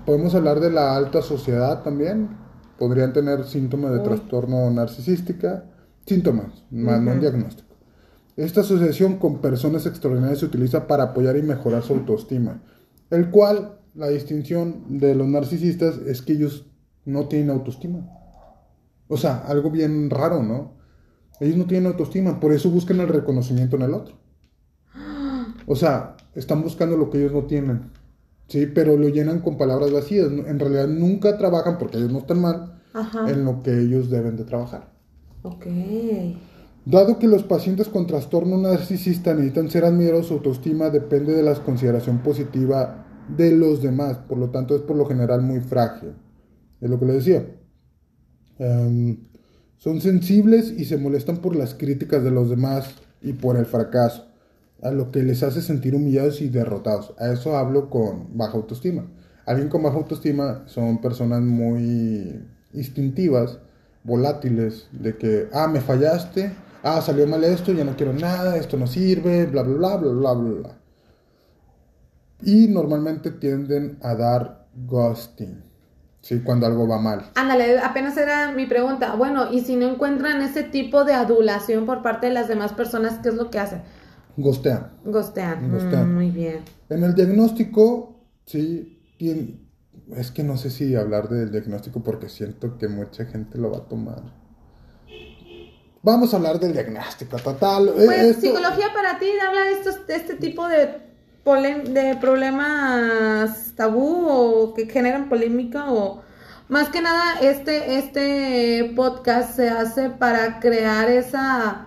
podemos 0.05 0.35
hablar 0.35 0.59
de 0.59 0.71
la 0.71 0.95
alta 0.95 1.21
sociedad 1.21 1.83
también. 1.83 2.29
Podrían 2.77 3.13
tener 3.13 3.45
síntomas 3.45 3.91
de 3.91 3.99
Uy. 3.99 4.03
trastorno 4.03 4.69
narcisística. 4.71 5.65
Síntomas, 6.05 6.65
más 6.69 7.01
no 7.01 7.13
un 7.13 7.19
diagnóstico. 7.19 7.75
Esta 8.35 8.61
asociación 8.61 9.17
con 9.17 9.39
personas 9.39 9.85
extraordinarias 9.85 10.39
se 10.39 10.45
utiliza 10.45 10.87
para 10.87 11.03
apoyar 11.03 11.37
y 11.37 11.41
mejorar 11.41 11.81
su 11.83 11.93
autoestima. 11.93 12.61
El 13.09 13.31
cual, 13.31 13.79
la 13.93 14.09
distinción 14.09 14.99
de 14.99 15.15
los 15.15 15.27
narcisistas 15.27 15.97
es 16.05 16.21
que 16.21 16.33
ellos 16.33 16.65
no 17.05 17.27
tienen 17.27 17.49
autoestima. 17.49 18.09
O 19.07 19.15
sea, 19.15 19.37
algo 19.47 19.71
bien 19.71 20.09
raro, 20.09 20.43
¿no? 20.43 20.74
Ellos 21.39 21.57
no 21.57 21.65
tienen 21.65 21.87
autoestima, 21.87 22.39
por 22.39 22.53
eso 22.53 22.69
buscan 22.69 22.99
el 22.99 23.07
reconocimiento 23.07 23.75
en 23.75 23.81
el 23.83 23.93
otro. 23.93 24.15
O 25.67 25.75
sea, 25.75 26.15
están 26.33 26.61
buscando 26.61 26.95
lo 26.97 27.09
que 27.09 27.19
ellos 27.19 27.33
no 27.33 27.43
tienen. 27.43 27.91
Sí, 28.47 28.67
pero 28.67 28.95
lo 28.97 29.09
llenan 29.09 29.39
con 29.39 29.57
palabras 29.57 29.91
vacías. 29.91 30.27
En 30.27 30.59
realidad 30.59 30.87
nunca 30.87 31.37
trabajan, 31.37 31.77
porque 31.77 31.97
ellos 31.97 32.11
no 32.11 32.19
están 32.19 32.41
mal, 32.41 32.79
Ajá. 32.93 33.29
en 33.29 33.43
lo 33.43 33.63
que 33.63 33.77
ellos 33.79 34.09
deben 34.09 34.37
de 34.37 34.43
trabajar. 34.43 34.91
Ok. 35.41 35.65
Dado 36.85 37.17
que 37.17 37.27
los 37.27 37.43
pacientes 37.43 37.89
con 37.89 38.05
trastorno 38.05 38.57
narcisista 38.57 39.33
necesitan 39.33 39.69
ser 39.71 39.85
admirados, 39.85 40.27
su 40.27 40.35
autoestima 40.35 40.91
depende 40.91 41.33
de 41.33 41.41
la 41.41 41.55
consideración 41.55 42.19
positiva 42.19 43.07
de 43.35 43.51
los 43.51 43.81
demás. 43.81 44.17
Por 44.17 44.37
lo 44.37 44.51
tanto, 44.51 44.75
es 44.75 44.81
por 44.81 44.95
lo 44.95 45.05
general 45.05 45.41
muy 45.41 45.61
frágil. 45.61 46.13
Es 46.79 46.89
lo 46.89 46.99
que 46.99 47.05
les 47.05 47.15
decía. 47.25 47.47
Em, 48.59 49.17
son 49.77 50.01
sensibles 50.01 50.71
y 50.71 50.85
se 50.85 50.97
molestan 50.97 51.37
por 51.37 51.55
las 51.55 51.73
críticas 51.73 52.23
de 52.23 52.31
los 52.31 52.49
demás 52.49 52.95
y 53.21 53.33
por 53.33 53.57
el 53.57 53.65
fracaso, 53.65 54.27
a 54.81 54.91
lo 54.91 55.11
que 55.11 55.23
les 55.23 55.43
hace 55.43 55.61
sentir 55.61 55.95
humillados 55.95 56.41
y 56.41 56.49
derrotados. 56.49 57.13
A 57.17 57.31
eso 57.31 57.57
hablo 57.57 57.89
con 57.89 58.37
baja 58.37 58.57
autoestima. 58.57 59.05
Alguien 59.45 59.69
con 59.69 59.83
baja 59.83 59.97
autoestima 59.97 60.63
son 60.67 61.01
personas 61.01 61.41
muy 61.41 62.41
instintivas, 62.73 63.59
volátiles, 64.03 64.87
de 64.91 65.17
que, 65.17 65.49
ah, 65.53 65.67
me 65.67 65.81
fallaste, 65.81 66.51
ah, 66.83 67.01
salió 67.01 67.27
mal 67.27 67.43
esto, 67.43 67.71
ya 67.73 67.83
no 67.83 67.95
quiero 67.95 68.13
nada, 68.13 68.57
esto 68.57 68.77
no 68.77 68.87
sirve, 68.87 69.45
bla, 69.45 69.63
bla, 69.63 69.75
bla, 69.75 69.97
bla, 69.97 70.11
bla, 70.11 70.33
bla, 70.33 70.51
bla. 70.61 70.77
Y 72.41 72.67
normalmente 72.67 73.31
tienden 73.31 73.97
a 74.01 74.13
dar 74.15 74.67
ghosting, 74.75 75.63
¿sí? 76.25 76.39
Cuando 76.43 76.65
algo 76.65 76.87
va 76.87 76.97
mal. 76.97 77.29
Ándale, 77.35 77.77
apenas 77.79 78.17
era 78.17 78.51
mi 78.51 78.65
pregunta. 78.65 79.13
Bueno, 79.15 79.51
y 79.51 79.61
si 79.61 79.75
no 79.75 79.87
encuentran 79.87 80.41
ese 80.41 80.63
tipo 80.63 81.05
de 81.05 81.13
adulación 81.13 81.85
por 81.85 82.01
parte 82.01 82.25
de 82.27 82.33
las 82.33 82.47
demás 82.47 82.73
personas, 82.73 83.19
¿qué 83.21 83.29
es 83.29 83.35
lo 83.35 83.51
que 83.51 83.59
hacen? 83.59 83.83
Gostean. 84.35 84.91
Gostean. 85.05 85.69
Mm, 85.69 86.13
muy 86.15 86.31
bien. 86.31 86.61
En 86.89 87.03
el 87.03 87.13
diagnóstico, 87.13 88.23
sí, 88.47 88.99
tiene- 89.17 89.59
es 90.17 90.31
que 90.31 90.43
no 90.43 90.57
sé 90.57 90.71
si 90.71 90.95
hablar 90.95 91.29
del 91.29 91.51
diagnóstico 91.51 92.01
porque 92.03 92.27
siento 92.29 92.77
que 92.79 92.87
mucha 92.87 93.25
gente 93.25 93.57
lo 93.59 93.69
va 93.71 93.77
a 93.77 93.87
tomar. 93.87 94.23
Vamos 96.01 96.33
a 96.33 96.37
hablar 96.37 96.59
del 96.59 96.73
diagnóstico, 96.73 97.37
total. 97.37 97.91
Pues 97.95 98.09
esto- 98.21 98.41
psicología 98.41 98.87
para 98.93 99.17
ti 99.19 99.25
habla 99.47 99.61
de, 99.61 99.71
estos, 99.73 100.05
de 100.07 100.15
este 100.15 100.35
tipo 100.35 100.67
de, 100.67 100.97
de 101.45 102.17
problemas 102.19 103.73
tabú 103.75 104.27
o 104.27 104.73
que 104.73 104.87
generan 104.87 105.29
polémica 105.29 105.91
o 105.91 106.23
más 106.69 106.89
que 106.89 107.01
nada 107.03 107.39
este, 107.39 107.99
este 107.99 108.93
podcast 108.95 109.55
se 109.55 109.69
hace 109.69 110.09
para 110.09 110.59
crear 110.59 111.07
esa... 111.11 111.85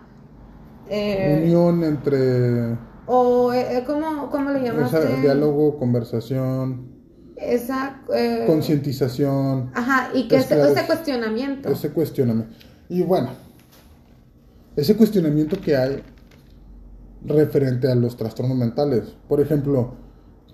eh, 0.88 1.40
Unión 1.42 1.82
entre 1.82 2.76
o 3.06 3.52
eh, 3.52 3.82
¿cómo, 3.84 4.30
cómo 4.30 4.50
le 4.50 4.62
llamaste? 4.62 4.96
esa, 4.98 5.08
diálogo, 5.20 5.76
conversación, 5.76 6.86
Esa... 7.36 8.00
eh, 8.14 8.44
concientización, 8.46 9.72
Ajá, 9.74 10.10
y 10.14 10.28
que 10.28 10.36
ese, 10.36 10.54
ese 10.60 10.80
es- 10.80 10.86
cuestionamiento. 10.86 11.68
ese 11.68 11.90
cuestionamiento. 11.90 12.54
Y 12.88 13.02
bueno, 13.02 13.30
ese 14.76 14.94
cuestionamiento 14.96 15.60
que 15.60 15.76
hay 15.76 16.02
referente 17.24 17.90
a 17.90 17.94
los 17.94 18.16
trastornos 18.16 18.56
mentales. 18.56 19.16
Por 19.28 19.40
ejemplo, 19.40 19.94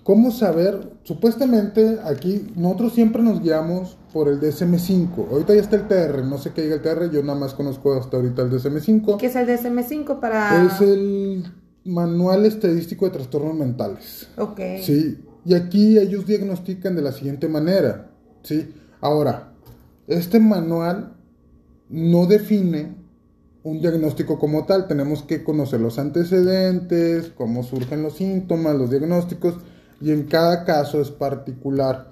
¿cómo 0.03 0.31
saber? 0.31 0.93
Supuestamente 1.03 1.99
aquí 2.03 2.47
nosotros 2.55 2.93
siempre 2.93 3.21
nos 3.21 3.41
guiamos 3.41 3.97
por 4.13 4.27
el 4.27 4.39
DSM5. 4.39 5.29
Ahorita 5.31 5.53
ya 5.53 5.61
está 5.61 5.75
el 5.75 5.87
TR, 5.87 6.23
no 6.23 6.37
sé 6.37 6.51
qué 6.53 6.63
diga 6.63 6.75
el 6.75 6.81
TR, 6.81 7.11
yo 7.11 7.21
nada 7.23 7.39
más 7.39 7.53
conozco 7.53 7.93
hasta 7.93 8.17
ahorita 8.17 8.43
el 8.43 8.51
DSM5. 8.51 9.17
que 9.17 9.27
es 9.27 9.35
el 9.35 9.47
DSM5 9.47 10.19
para... 10.19 10.65
Es 10.65 10.81
el 10.81 11.43
Manual 11.83 12.45
Estadístico 12.45 13.05
de 13.05 13.11
Trastornos 13.11 13.55
Mentales. 13.55 14.27
Ok. 14.37 14.59
Sí, 14.81 15.23
y 15.45 15.53
aquí 15.53 15.99
ellos 15.99 16.25
diagnostican 16.25 16.95
de 16.95 17.03
la 17.03 17.11
siguiente 17.11 17.47
manera, 17.47 18.09
¿sí? 18.41 18.73
Ahora, 19.01 19.53
este 20.07 20.39
manual 20.39 21.13
no 21.89 22.25
define 22.25 22.95
un 23.65 23.81
diagnóstico 23.81 24.37
como 24.37 24.65
tal, 24.65 24.87
tenemos 24.87 25.23
que 25.23 25.43
conocer 25.43 25.81
los 25.81 25.97
antecedentes, 25.97 27.31
cómo 27.35 27.63
surgen 27.63 28.03
los 28.03 28.13
síntomas, 28.13 28.75
los 28.75 28.91
diagnósticos, 28.91 29.55
y 29.99 30.11
en 30.11 30.23
cada 30.27 30.65
caso 30.65 31.01
es 31.01 31.09
particular. 31.09 32.11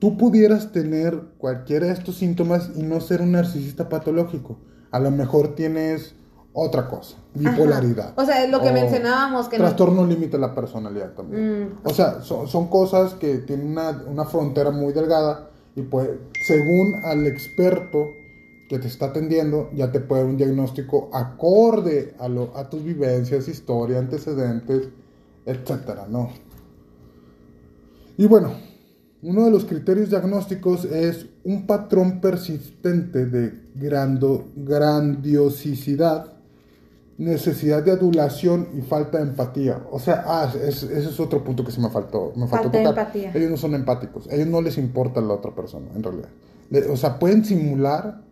Tú 0.00 0.16
pudieras 0.16 0.72
tener 0.72 1.16
cualquiera 1.38 1.86
de 1.86 1.92
estos 1.92 2.16
síntomas 2.16 2.70
y 2.74 2.82
no 2.82 3.00
ser 3.00 3.22
un 3.22 3.32
narcisista 3.32 3.88
patológico. 3.88 4.58
A 4.90 4.98
lo 4.98 5.12
mejor 5.12 5.54
tienes 5.54 6.16
otra 6.52 6.88
cosa, 6.88 7.16
Ajá. 7.38 7.50
bipolaridad. 7.52 8.12
O 8.16 8.24
sea, 8.24 8.42
es 8.44 8.50
lo 8.50 8.60
que 8.60 8.72
mencionábamos 8.72 9.48
que 9.48 9.58
no- 9.58 9.66
Trastorno 9.66 10.04
límite 10.04 10.38
de 10.38 10.40
la 10.40 10.56
personalidad 10.56 11.12
también. 11.12 11.66
Mm. 11.66 11.68
O 11.84 11.90
sea, 11.90 12.20
son, 12.22 12.48
son 12.48 12.66
cosas 12.66 13.14
que 13.14 13.36
tienen 13.38 13.68
una, 13.68 14.02
una 14.08 14.24
frontera 14.24 14.72
muy 14.72 14.92
delgada 14.92 15.50
y 15.76 15.82
pues 15.82 16.08
según 16.44 16.96
al 17.04 17.28
experto 17.28 18.08
que 18.70 18.78
te 18.78 18.86
está 18.86 19.06
atendiendo, 19.06 19.68
ya 19.74 19.90
te 19.90 19.98
puede 19.98 20.22
dar 20.22 20.30
un 20.30 20.36
diagnóstico 20.36 21.10
acorde 21.12 22.14
a, 22.20 22.28
lo, 22.28 22.56
a 22.56 22.70
tus 22.70 22.84
vivencias, 22.84 23.48
historia, 23.48 23.98
antecedentes, 23.98 24.90
etcétera, 25.44 26.06
¿no? 26.08 26.30
Y 28.16 28.26
bueno, 28.26 28.52
uno 29.22 29.44
de 29.44 29.50
los 29.50 29.64
criterios 29.64 30.10
diagnósticos 30.10 30.84
es 30.84 31.26
un 31.42 31.66
patrón 31.66 32.20
persistente 32.20 33.26
de 33.26 33.60
grando, 33.74 34.46
grandiosicidad, 34.54 36.34
necesidad 37.18 37.82
de 37.82 37.90
adulación 37.90 38.68
y 38.78 38.82
falta 38.82 39.18
de 39.18 39.30
empatía. 39.30 39.82
O 39.90 39.98
sea, 39.98 40.22
ah, 40.24 40.54
ese 40.64 40.96
es 40.96 41.18
otro 41.18 41.42
punto 41.42 41.64
que 41.64 41.72
sí 41.72 41.80
me 41.80 41.90
faltó. 41.90 42.32
Me 42.36 42.46
faltó 42.46 42.70
Falta 42.70 42.78
de 42.78 42.84
empatía. 42.84 43.32
Ellos 43.34 43.50
no 43.50 43.56
son 43.56 43.74
empáticos. 43.74 44.28
A 44.28 44.36
ellos 44.36 44.46
no 44.46 44.62
les 44.62 44.78
importa 44.78 45.20
la 45.20 45.34
otra 45.34 45.52
persona, 45.52 45.88
en 45.92 46.04
realidad. 46.04 46.28
O 46.88 46.96
sea, 46.96 47.18
pueden 47.18 47.44
simular 47.44 48.29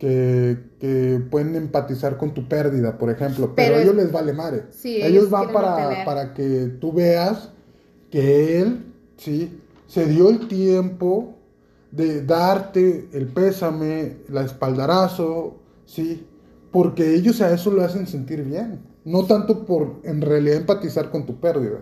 que, 0.00 0.56
que 0.80 1.20
pueden 1.30 1.54
empatizar 1.54 2.16
con 2.16 2.32
tu 2.34 2.48
pérdida, 2.48 2.96
por 2.98 3.10
ejemplo, 3.10 3.52
pero, 3.54 3.74
Pero- 3.74 3.76
a 3.76 3.82
ellos 3.82 3.94
les 3.94 4.10
vale 4.10 4.32
madre. 4.32 4.62
Sí, 4.70 4.96
ellos 4.96 5.08
ellos 5.10 5.30
van 5.30 5.52
para, 5.52 6.04
para 6.04 6.34
que 6.34 6.72
tú 6.80 6.92
veas 6.92 7.50
que 8.10 8.60
él, 8.60 8.86
sí, 9.18 9.60
se 9.86 10.06
dio 10.06 10.30
el 10.30 10.48
tiempo 10.48 11.36
de 11.92 12.24
darte 12.24 13.08
el 13.12 13.26
pésame, 13.28 14.16
la 14.28 14.42
espaldarazo, 14.42 15.58
sí, 15.84 16.26
porque 16.72 17.14
ellos 17.14 17.40
a 17.42 17.52
eso 17.52 17.70
lo 17.70 17.82
hacen 17.84 18.06
sentir 18.06 18.42
bien, 18.42 18.80
no 19.04 19.24
tanto 19.26 19.66
por 19.66 19.96
en 20.04 20.20
realidad 20.22 20.56
empatizar 20.56 21.10
con 21.10 21.26
tu 21.26 21.38
pérdida, 21.40 21.78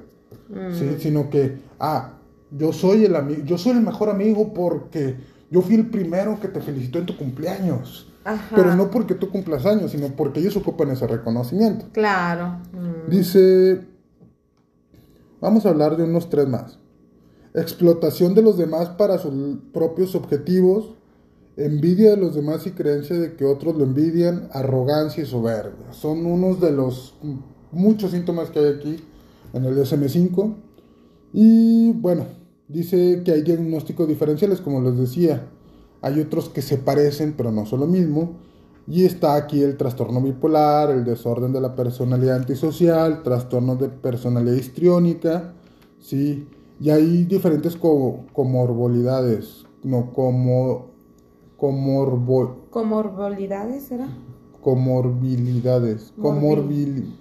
sí, 0.72 0.84
Mm. 0.84 0.98
sino 0.98 1.30
que, 1.30 1.58
ah, 1.78 2.14
yo 2.50 2.72
soy 2.72 3.04
el 3.04 3.14
amigo, 3.14 3.42
yo 3.44 3.58
soy 3.58 3.72
el 3.76 3.82
mejor 3.82 4.08
amigo 4.08 4.52
porque 4.54 5.16
yo 5.50 5.60
fui 5.62 5.74
el 5.76 5.86
primero 5.90 6.38
que 6.40 6.48
te 6.48 6.60
felicitó 6.60 6.98
en 6.98 7.06
tu 7.06 7.16
cumpleaños, 7.16 8.07
Ajá. 8.24 8.54
pero 8.54 8.74
no 8.74 8.90
porque 8.90 9.14
tú 9.14 9.30
cumplas 9.30 9.64
años, 9.64 9.92
sino 9.92 10.08
porque 10.08 10.40
ellos 10.40 10.56
ocupan 10.56 10.90
ese 10.90 11.06
reconocimiento. 11.06 11.86
Claro. 11.92 12.58
Mm. 12.72 13.10
Dice, 13.10 13.80
vamos 15.40 15.64
a 15.64 15.70
hablar 15.70 15.96
de 15.96 16.04
unos 16.04 16.28
tres 16.28 16.48
más. 16.48 16.78
Explotación 17.54 18.34
de 18.34 18.42
los 18.42 18.58
demás 18.58 18.90
para 18.90 19.18
sus 19.18 19.32
propios 19.72 20.14
objetivos, 20.14 20.94
envidia 21.56 22.10
de 22.10 22.16
los 22.18 22.34
demás 22.34 22.66
y 22.66 22.72
creencia 22.72 23.18
de 23.18 23.34
que 23.34 23.44
otros 23.44 23.76
lo 23.76 23.84
envidian, 23.84 24.48
arrogancia 24.52 25.22
y 25.22 25.26
soberbia. 25.26 25.92
Son 25.92 26.26
unos 26.26 26.60
de 26.60 26.72
los 26.72 27.14
muchos 27.72 28.12
síntomas 28.12 28.50
que 28.50 28.58
hay 28.58 28.74
aquí 28.74 28.96
en 29.52 29.64
el 29.64 29.76
DSM5. 29.76 30.54
Y 31.32 31.92
bueno, 31.92 32.26
dice 32.68 33.22
que 33.24 33.32
hay 33.32 33.42
diagnósticos 33.42 34.08
diferenciales, 34.08 34.60
como 34.60 34.80
les 34.82 34.96
decía. 34.96 35.46
Hay 36.02 36.20
otros 36.20 36.48
que 36.48 36.62
se 36.62 36.78
parecen, 36.78 37.34
pero 37.36 37.50
no 37.52 37.66
son 37.66 37.80
lo 37.80 37.86
mismo. 37.86 38.36
Y 38.86 39.04
está 39.04 39.34
aquí 39.34 39.60
el 39.62 39.76
trastorno 39.76 40.20
bipolar, 40.22 40.90
el 40.90 41.04
desorden 41.04 41.52
de 41.52 41.60
la 41.60 41.74
personalidad 41.76 42.36
antisocial, 42.36 43.22
trastornos 43.22 43.78
de 43.78 43.88
personalidad 43.88 44.54
histriónica, 44.54 45.52
¿sí? 46.00 46.46
Y 46.80 46.90
hay 46.90 47.24
diferentes 47.24 47.76
co- 47.76 48.20
comorbilidades, 48.32 49.66
no, 49.82 50.12
como, 50.12 50.86
comorbo, 51.56 52.66
¿Comorbilidades 52.70 53.84
será? 53.84 54.08
comorbilidades, 54.62 56.12
comorbil, 56.20 57.14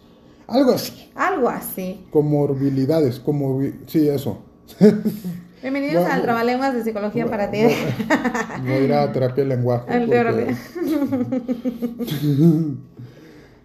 algo 0.47 0.71
así, 0.71 1.09
Algo 1.15 1.49
así. 1.49 2.05
comorbilidades, 2.11 3.19
como, 3.19 3.59
sí, 3.87 4.07
eso. 4.07 4.37
Bienvenidos 5.61 6.01
Bueno, 6.03 6.13
al 6.13 6.21
Trabalenguas 6.21 6.73
de 6.75 6.83
Psicología 6.83 7.25
para 7.25 7.49
ti. 7.49 7.59
Voy 8.61 8.71
a 8.71 8.79
ir 8.79 8.93
a 8.93 9.11
terapia 9.11 9.43
de 9.43 9.49
lenguaje. 9.49 9.91
Al 9.91 10.01
porque- 10.01 10.15
terapia. 10.15 10.57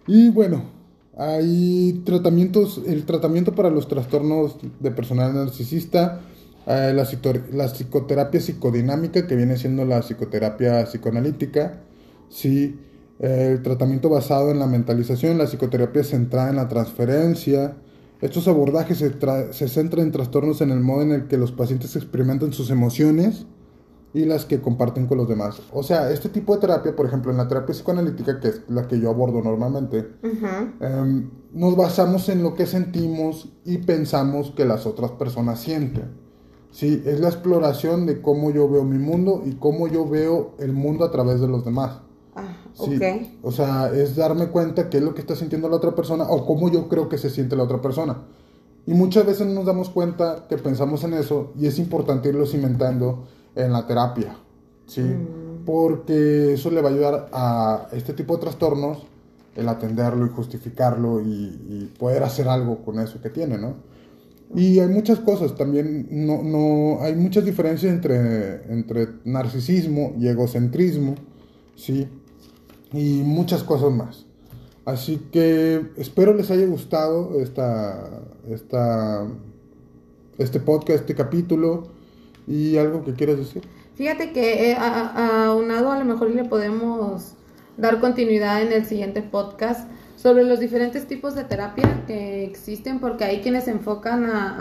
y 0.07 0.29
bueno, 0.31 0.63
hay 1.17 2.01
tratamientos, 2.03 2.81
el 2.87 3.05
tratamiento 3.05 3.53
para 3.53 3.69
los 3.69 3.87
trastornos 3.87 4.57
de 4.79 4.89
personalidad 4.91 5.43
narcisista, 5.45 6.21
eh, 6.65 6.93
la 6.95 7.05
psicoterapia 7.67 8.41
psicodinámica, 8.41 9.27
que 9.27 9.35
viene 9.35 9.57
siendo 9.57 9.85
la 9.85 10.01
psicoterapia 10.01 10.85
psicoanalítica, 10.85 11.81
sí, 12.29 12.79
eh, 13.19 13.49
el 13.51 13.61
tratamiento 13.61 14.09
basado 14.09 14.49
en 14.49 14.57
la 14.57 14.65
mentalización, 14.65 15.37
la 15.37 15.45
psicoterapia 15.45 16.03
centrada 16.03 16.49
en 16.49 16.55
la 16.55 16.67
transferencia. 16.67 17.75
Estos 18.23 18.47
abordajes 18.47 18.99
se, 18.99 19.19
tra- 19.19 19.51
se 19.51 19.67
centran 19.67 20.05
en 20.05 20.11
trastornos 20.11 20.61
en 20.61 20.71
el 20.71 20.79
modo 20.79 21.01
en 21.01 21.11
el 21.11 21.27
que 21.27 21.37
los 21.37 21.51
pacientes 21.51 21.95
experimentan 21.97 22.53
sus 22.53 22.69
emociones 22.69 23.45
y 24.13 24.25
las 24.25 24.45
que 24.45 24.61
comparten 24.61 25.07
con 25.07 25.17
los 25.17 25.27
demás. 25.27 25.61
O 25.73 25.83
sea, 25.83 26.09
este 26.11 26.29
tipo 26.29 26.53
de 26.55 26.61
terapia, 26.61 26.95
por 26.95 27.05
ejemplo, 27.05 27.31
en 27.31 27.37
la 27.37 27.47
terapia 27.47 27.73
psicoanalítica, 27.73 28.39
que 28.39 28.47
es 28.49 28.61
la 28.69 28.87
que 28.87 28.99
yo 28.99 29.09
abordo 29.09 29.41
normalmente, 29.41 30.07
em, 30.79 31.29
nos 31.51 31.75
basamos 31.75 32.29
en 32.29 32.43
lo 32.43 32.53
que 32.53 32.65
sentimos 32.65 33.51
y 33.65 33.79
pensamos 33.79 34.51
que 34.55 34.65
las 34.65 34.85
otras 34.85 35.11
personas 35.11 35.59
sienten. 35.59 36.11
Sí, 36.71 37.03
es 37.05 37.19
la 37.19 37.27
exploración 37.27 38.05
de 38.05 38.21
cómo 38.21 38.51
yo 38.51 38.69
veo 38.69 38.83
mi 38.83 38.97
mundo 38.99 39.43
y 39.45 39.53
cómo 39.55 39.87
yo 39.87 40.07
veo 40.07 40.53
el 40.59 40.73
mundo 40.73 41.03
a 41.05 41.11
través 41.11 41.41
de 41.41 41.47
los 41.47 41.65
demás. 41.65 41.99
Sí, 42.73 42.95
ok. 42.95 43.03
O 43.43 43.51
sea, 43.51 43.91
es 43.93 44.15
darme 44.15 44.47
cuenta 44.47 44.89
qué 44.89 44.97
es 44.97 45.03
lo 45.03 45.13
que 45.13 45.21
está 45.21 45.35
sintiendo 45.35 45.69
la 45.69 45.75
otra 45.75 45.93
persona 45.95 46.25
o 46.25 46.45
cómo 46.45 46.71
yo 46.71 46.87
creo 46.89 47.07
que 47.09 47.17
se 47.17 47.29
siente 47.29 47.55
la 47.55 47.63
otra 47.63 47.81
persona. 47.81 48.17
Y 48.85 48.93
muchas 48.93 49.25
veces 49.25 49.47
no 49.47 49.53
nos 49.53 49.65
damos 49.65 49.89
cuenta 49.89 50.45
que 50.49 50.57
pensamos 50.57 51.03
en 51.03 51.13
eso 51.13 51.53
y 51.57 51.67
es 51.67 51.79
importante 51.79 52.29
irlo 52.29 52.45
cimentando 52.45 53.25
en 53.55 53.71
la 53.71 53.87
terapia. 53.87 54.35
¿sí? 54.87 55.03
Porque 55.65 56.53
eso 56.53 56.69
le 56.69 56.81
va 56.81 56.89
a 56.89 56.91
ayudar 56.91 57.29
a 57.31 57.87
este 57.93 58.13
tipo 58.13 58.35
de 58.35 58.41
trastornos 58.41 58.99
el 59.55 59.69
atenderlo 59.69 60.25
y 60.25 60.29
justificarlo 60.29 61.21
y, 61.21 61.25
y 61.25 61.93
poder 61.97 62.23
hacer 62.23 62.47
algo 62.47 62.83
con 62.83 62.99
eso 62.99 63.21
que 63.21 63.29
tiene, 63.29 63.57
¿no? 63.57 63.75
Y 64.55 64.79
hay 64.79 64.87
muchas 64.87 65.19
cosas 65.19 65.55
también, 65.55 66.07
no, 66.11 66.43
no, 66.43 67.01
hay 67.01 67.15
muchas 67.15 67.43
diferencias 67.45 67.91
entre, 67.91 68.71
entre 68.71 69.07
narcisismo 69.25 70.13
y 70.19 70.27
egocentrismo, 70.27 71.15
¿sí? 71.75 72.07
Y 72.93 73.23
muchas 73.23 73.63
cosas 73.63 73.91
más. 73.91 74.25
Así 74.85 75.17
que 75.31 75.91
espero 75.97 76.33
les 76.33 76.51
haya 76.51 76.65
gustado 76.67 77.39
esta, 77.39 78.21
esta, 78.49 79.25
este 80.37 80.59
podcast, 80.59 80.99
este 80.99 81.15
capítulo 81.15 81.87
y 82.47 82.77
algo 82.77 83.03
que 83.03 83.13
quieras 83.13 83.37
decir. 83.37 83.63
Fíjate 83.95 84.31
que 84.33 84.71
eh, 84.71 84.75
a- 84.75 85.45
aunado 85.47 85.91
a 85.91 85.97
lo 85.99 86.05
mejor 86.05 86.29
le 86.31 86.43
podemos 86.43 87.33
dar 87.77 87.99
continuidad 87.99 88.61
en 88.61 88.73
el 88.73 88.85
siguiente 88.85 89.21
podcast 89.21 89.87
sobre 90.17 90.43
los 90.43 90.59
diferentes 90.59 91.07
tipos 91.07 91.33
de 91.35 91.43
terapia 91.45 92.03
que 92.05 92.43
existen, 92.43 92.99
porque 92.99 93.23
hay 93.23 93.41
quienes 93.41 93.65
se 93.65 93.71
enfocan 93.71 94.25
a, 94.25 94.55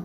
a- 0.00 0.04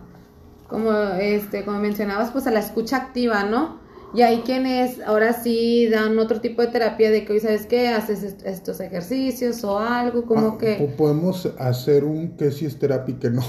como 0.68 0.92
este, 1.20 1.64
como 1.64 1.78
mencionabas, 1.80 2.30
pues 2.30 2.46
a 2.46 2.50
la 2.50 2.60
escucha 2.60 2.96
activa, 2.98 3.44
¿no? 3.44 3.78
Y 4.14 4.22
hay 4.22 4.40
quienes 4.42 5.00
ahora 5.00 5.32
sí 5.32 5.88
dan 5.88 6.18
otro 6.18 6.40
tipo 6.40 6.60
de 6.62 6.68
terapia 6.68 7.10
de 7.10 7.24
que 7.24 7.32
hoy 7.32 7.40
sabes 7.40 7.66
qué, 7.66 7.88
haces 7.88 8.22
est- 8.22 8.44
estos 8.46 8.80
ejercicios 8.80 9.64
o 9.64 9.78
algo, 9.78 10.26
como 10.26 10.48
Ah, 10.48 10.58
que 10.58 10.74
po- 10.74 10.96
podemos 10.96 11.46
hacer 11.58 12.04
un 12.04 12.36
que 12.36 12.50
sí 12.50 12.66
es 12.66 12.78
terapia 12.78 13.14
y 13.14 13.18
que 13.18 13.30
no. 13.30 13.42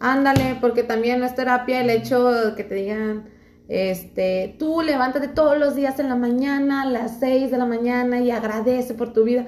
Ándale, 0.00 0.58
porque 0.60 0.82
también 0.82 1.20
no 1.20 1.26
es 1.26 1.34
terapia 1.34 1.80
el 1.80 1.90
hecho 1.90 2.24
de 2.30 2.54
que 2.56 2.64
te 2.64 2.74
digan, 2.74 3.28
este, 3.68 4.56
tú 4.58 4.82
levántate 4.82 5.28
todos 5.28 5.58
los 5.58 5.76
días 5.76 5.98
en 6.00 6.08
la 6.08 6.16
mañana, 6.16 6.82
a 6.82 6.86
las 6.86 7.20
6 7.20 7.50
de 7.52 7.58
la 7.58 7.66
mañana 7.66 8.20
y 8.20 8.30
agradece 8.32 8.94
por 8.94 9.12
tu 9.12 9.22
vida. 9.24 9.46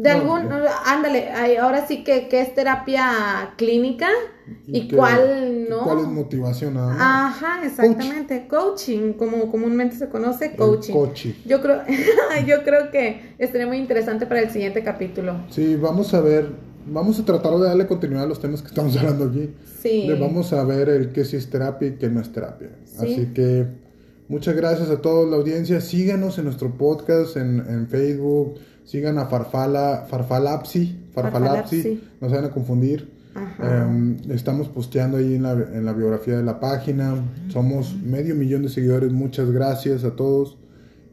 De 0.00 0.10
No, 0.14 0.20
algún, 0.36 0.48
no. 0.48 0.56
ándale, 0.86 1.28
ahora 1.58 1.84
sí 1.88 2.04
que, 2.04 2.28
que 2.28 2.40
es 2.40 2.54
terapia 2.54 3.54
clínica 3.56 4.06
y, 4.66 4.86
que- 4.86 4.96
cuál 4.96 5.66
no. 5.68 5.82
¿Cuál 5.82 5.98
es 5.98 6.06
motivación? 6.06 6.74
nada 6.74 6.92
más? 6.94 7.00
Ajá, 7.00 7.66
exactamente, 7.66 8.46
coaching, 8.48 9.14
como 9.14 9.50
comúnmente 9.50 9.96
se 9.96 10.08
conoce, 10.08 10.54
coaching. 10.54 10.92
coaching. 10.92 11.32
Yo 11.44 11.60
creo, 11.60 11.80
yo 12.46 12.62
creo 12.62 12.92
que 12.92 13.34
estaría 13.38 13.66
muy 13.66 13.78
interesante 13.78 14.26
para 14.26 14.40
el 14.40 14.50
siguiente 14.50 14.84
capítulo. 14.84 15.34
Sí, 15.50 15.74
vamos 15.74 16.14
a 16.14 16.20
ver, 16.20 16.48
vamos 16.86 17.18
a 17.18 17.24
tratar 17.24 17.54
de 17.58 17.64
darle 17.66 17.86
continuidad 17.88 18.22
a 18.22 18.28
los 18.28 18.40
temas 18.40 18.62
que 18.62 18.68
estamos 18.68 18.96
hablando 18.98 19.24
aquí. 19.24 19.50
Sí. 19.82 20.04
Le 20.06 20.14
vamos 20.14 20.52
a 20.52 20.62
ver 20.62 20.90
el 20.90 21.12
que 21.12 21.24
sí 21.24 21.34
es 21.36 21.50
terapia 21.50 21.88
y 21.88 21.92
que 21.96 22.08
no 22.08 22.20
es 22.20 22.30
terapia. 22.32 22.70
Sí. 22.84 22.96
Así 23.14 23.26
que 23.34 23.66
muchas 24.28 24.54
gracias 24.54 24.90
a 24.90 25.02
toda 25.02 25.28
la 25.28 25.36
audiencia. 25.36 25.80
Síganos 25.80 26.38
en 26.38 26.44
nuestro 26.44 26.70
podcast 26.78 27.36
en, 27.36 27.64
en 27.68 27.88
Facebook. 27.88 28.60
Sigan 28.88 29.18
a 29.18 29.26
Farfala, 29.26 30.06
Farfalapsi, 30.08 31.10
Farfalapsi, 31.12 31.82
Farfalapsi. 31.82 32.02
no 32.22 32.28
se 32.30 32.34
van 32.36 32.44
a 32.46 32.50
confundir. 32.50 33.12
Em, 33.62 34.16
estamos 34.30 34.68
posteando 34.68 35.18
ahí 35.18 35.34
en 35.34 35.42
la, 35.42 35.52
en 35.52 35.84
la 35.84 35.92
biografía 35.92 36.38
de 36.38 36.42
la 36.42 36.58
página. 36.58 37.22
Somos 37.48 37.94
medio 38.02 38.34
millón 38.34 38.62
de 38.62 38.70
seguidores. 38.70 39.12
Muchas 39.12 39.50
gracias 39.50 40.04
a 40.04 40.16
todos. 40.16 40.56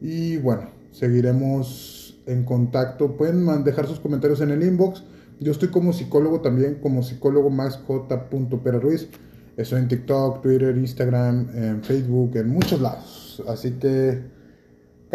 Y 0.00 0.38
bueno, 0.38 0.70
seguiremos 0.90 2.18
en 2.24 2.44
contacto. 2.44 3.14
Pueden 3.14 3.62
dejar 3.62 3.86
sus 3.86 4.00
comentarios 4.00 4.40
en 4.40 4.52
el 4.52 4.62
inbox. 4.62 5.02
Yo 5.38 5.52
estoy 5.52 5.68
como 5.68 5.92
psicólogo 5.92 6.40
también, 6.40 6.76
como 6.76 7.02
psicólogo 7.02 7.50
más 7.50 7.78
Ruiz. 8.80 9.06
Estoy 9.58 9.80
en 9.80 9.88
TikTok, 9.88 10.40
Twitter, 10.40 10.74
Instagram, 10.78 11.50
en 11.54 11.84
Facebook, 11.84 12.36
en 12.36 12.48
muchos 12.48 12.80
lados. 12.80 13.42
Así 13.46 13.72
que 13.72 14.34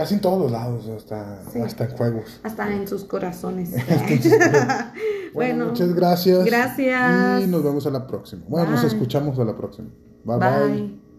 casi 0.02 0.16
en 0.16 0.22
todos 0.22 0.52
lados, 0.52 0.88
hasta, 0.88 1.44
Sí. 1.54 1.60
hasta 1.60 1.84
en 1.84 1.92
juegos. 1.92 2.40
Hasta 2.42 2.74
en 2.74 2.88
sus 2.88 3.04
corazones. 3.04 3.70
Bueno, 5.34 5.68
muchas 5.68 5.94
gracias. 5.94 6.44
Gracias. 6.44 7.44
Y 7.44 7.48
nos 7.48 7.64
vemos 7.64 7.86
a 7.86 7.90
la 7.92 8.06
próxima. 8.06 8.42
Bueno, 8.50 8.72
nos 8.72 8.84
escuchamos 8.84 9.40
a 9.40 9.46
la 9.46 9.56
próxima. 9.56 9.88
bye. 10.26 10.38
Bye. 10.38 10.50
bye. 10.50 11.11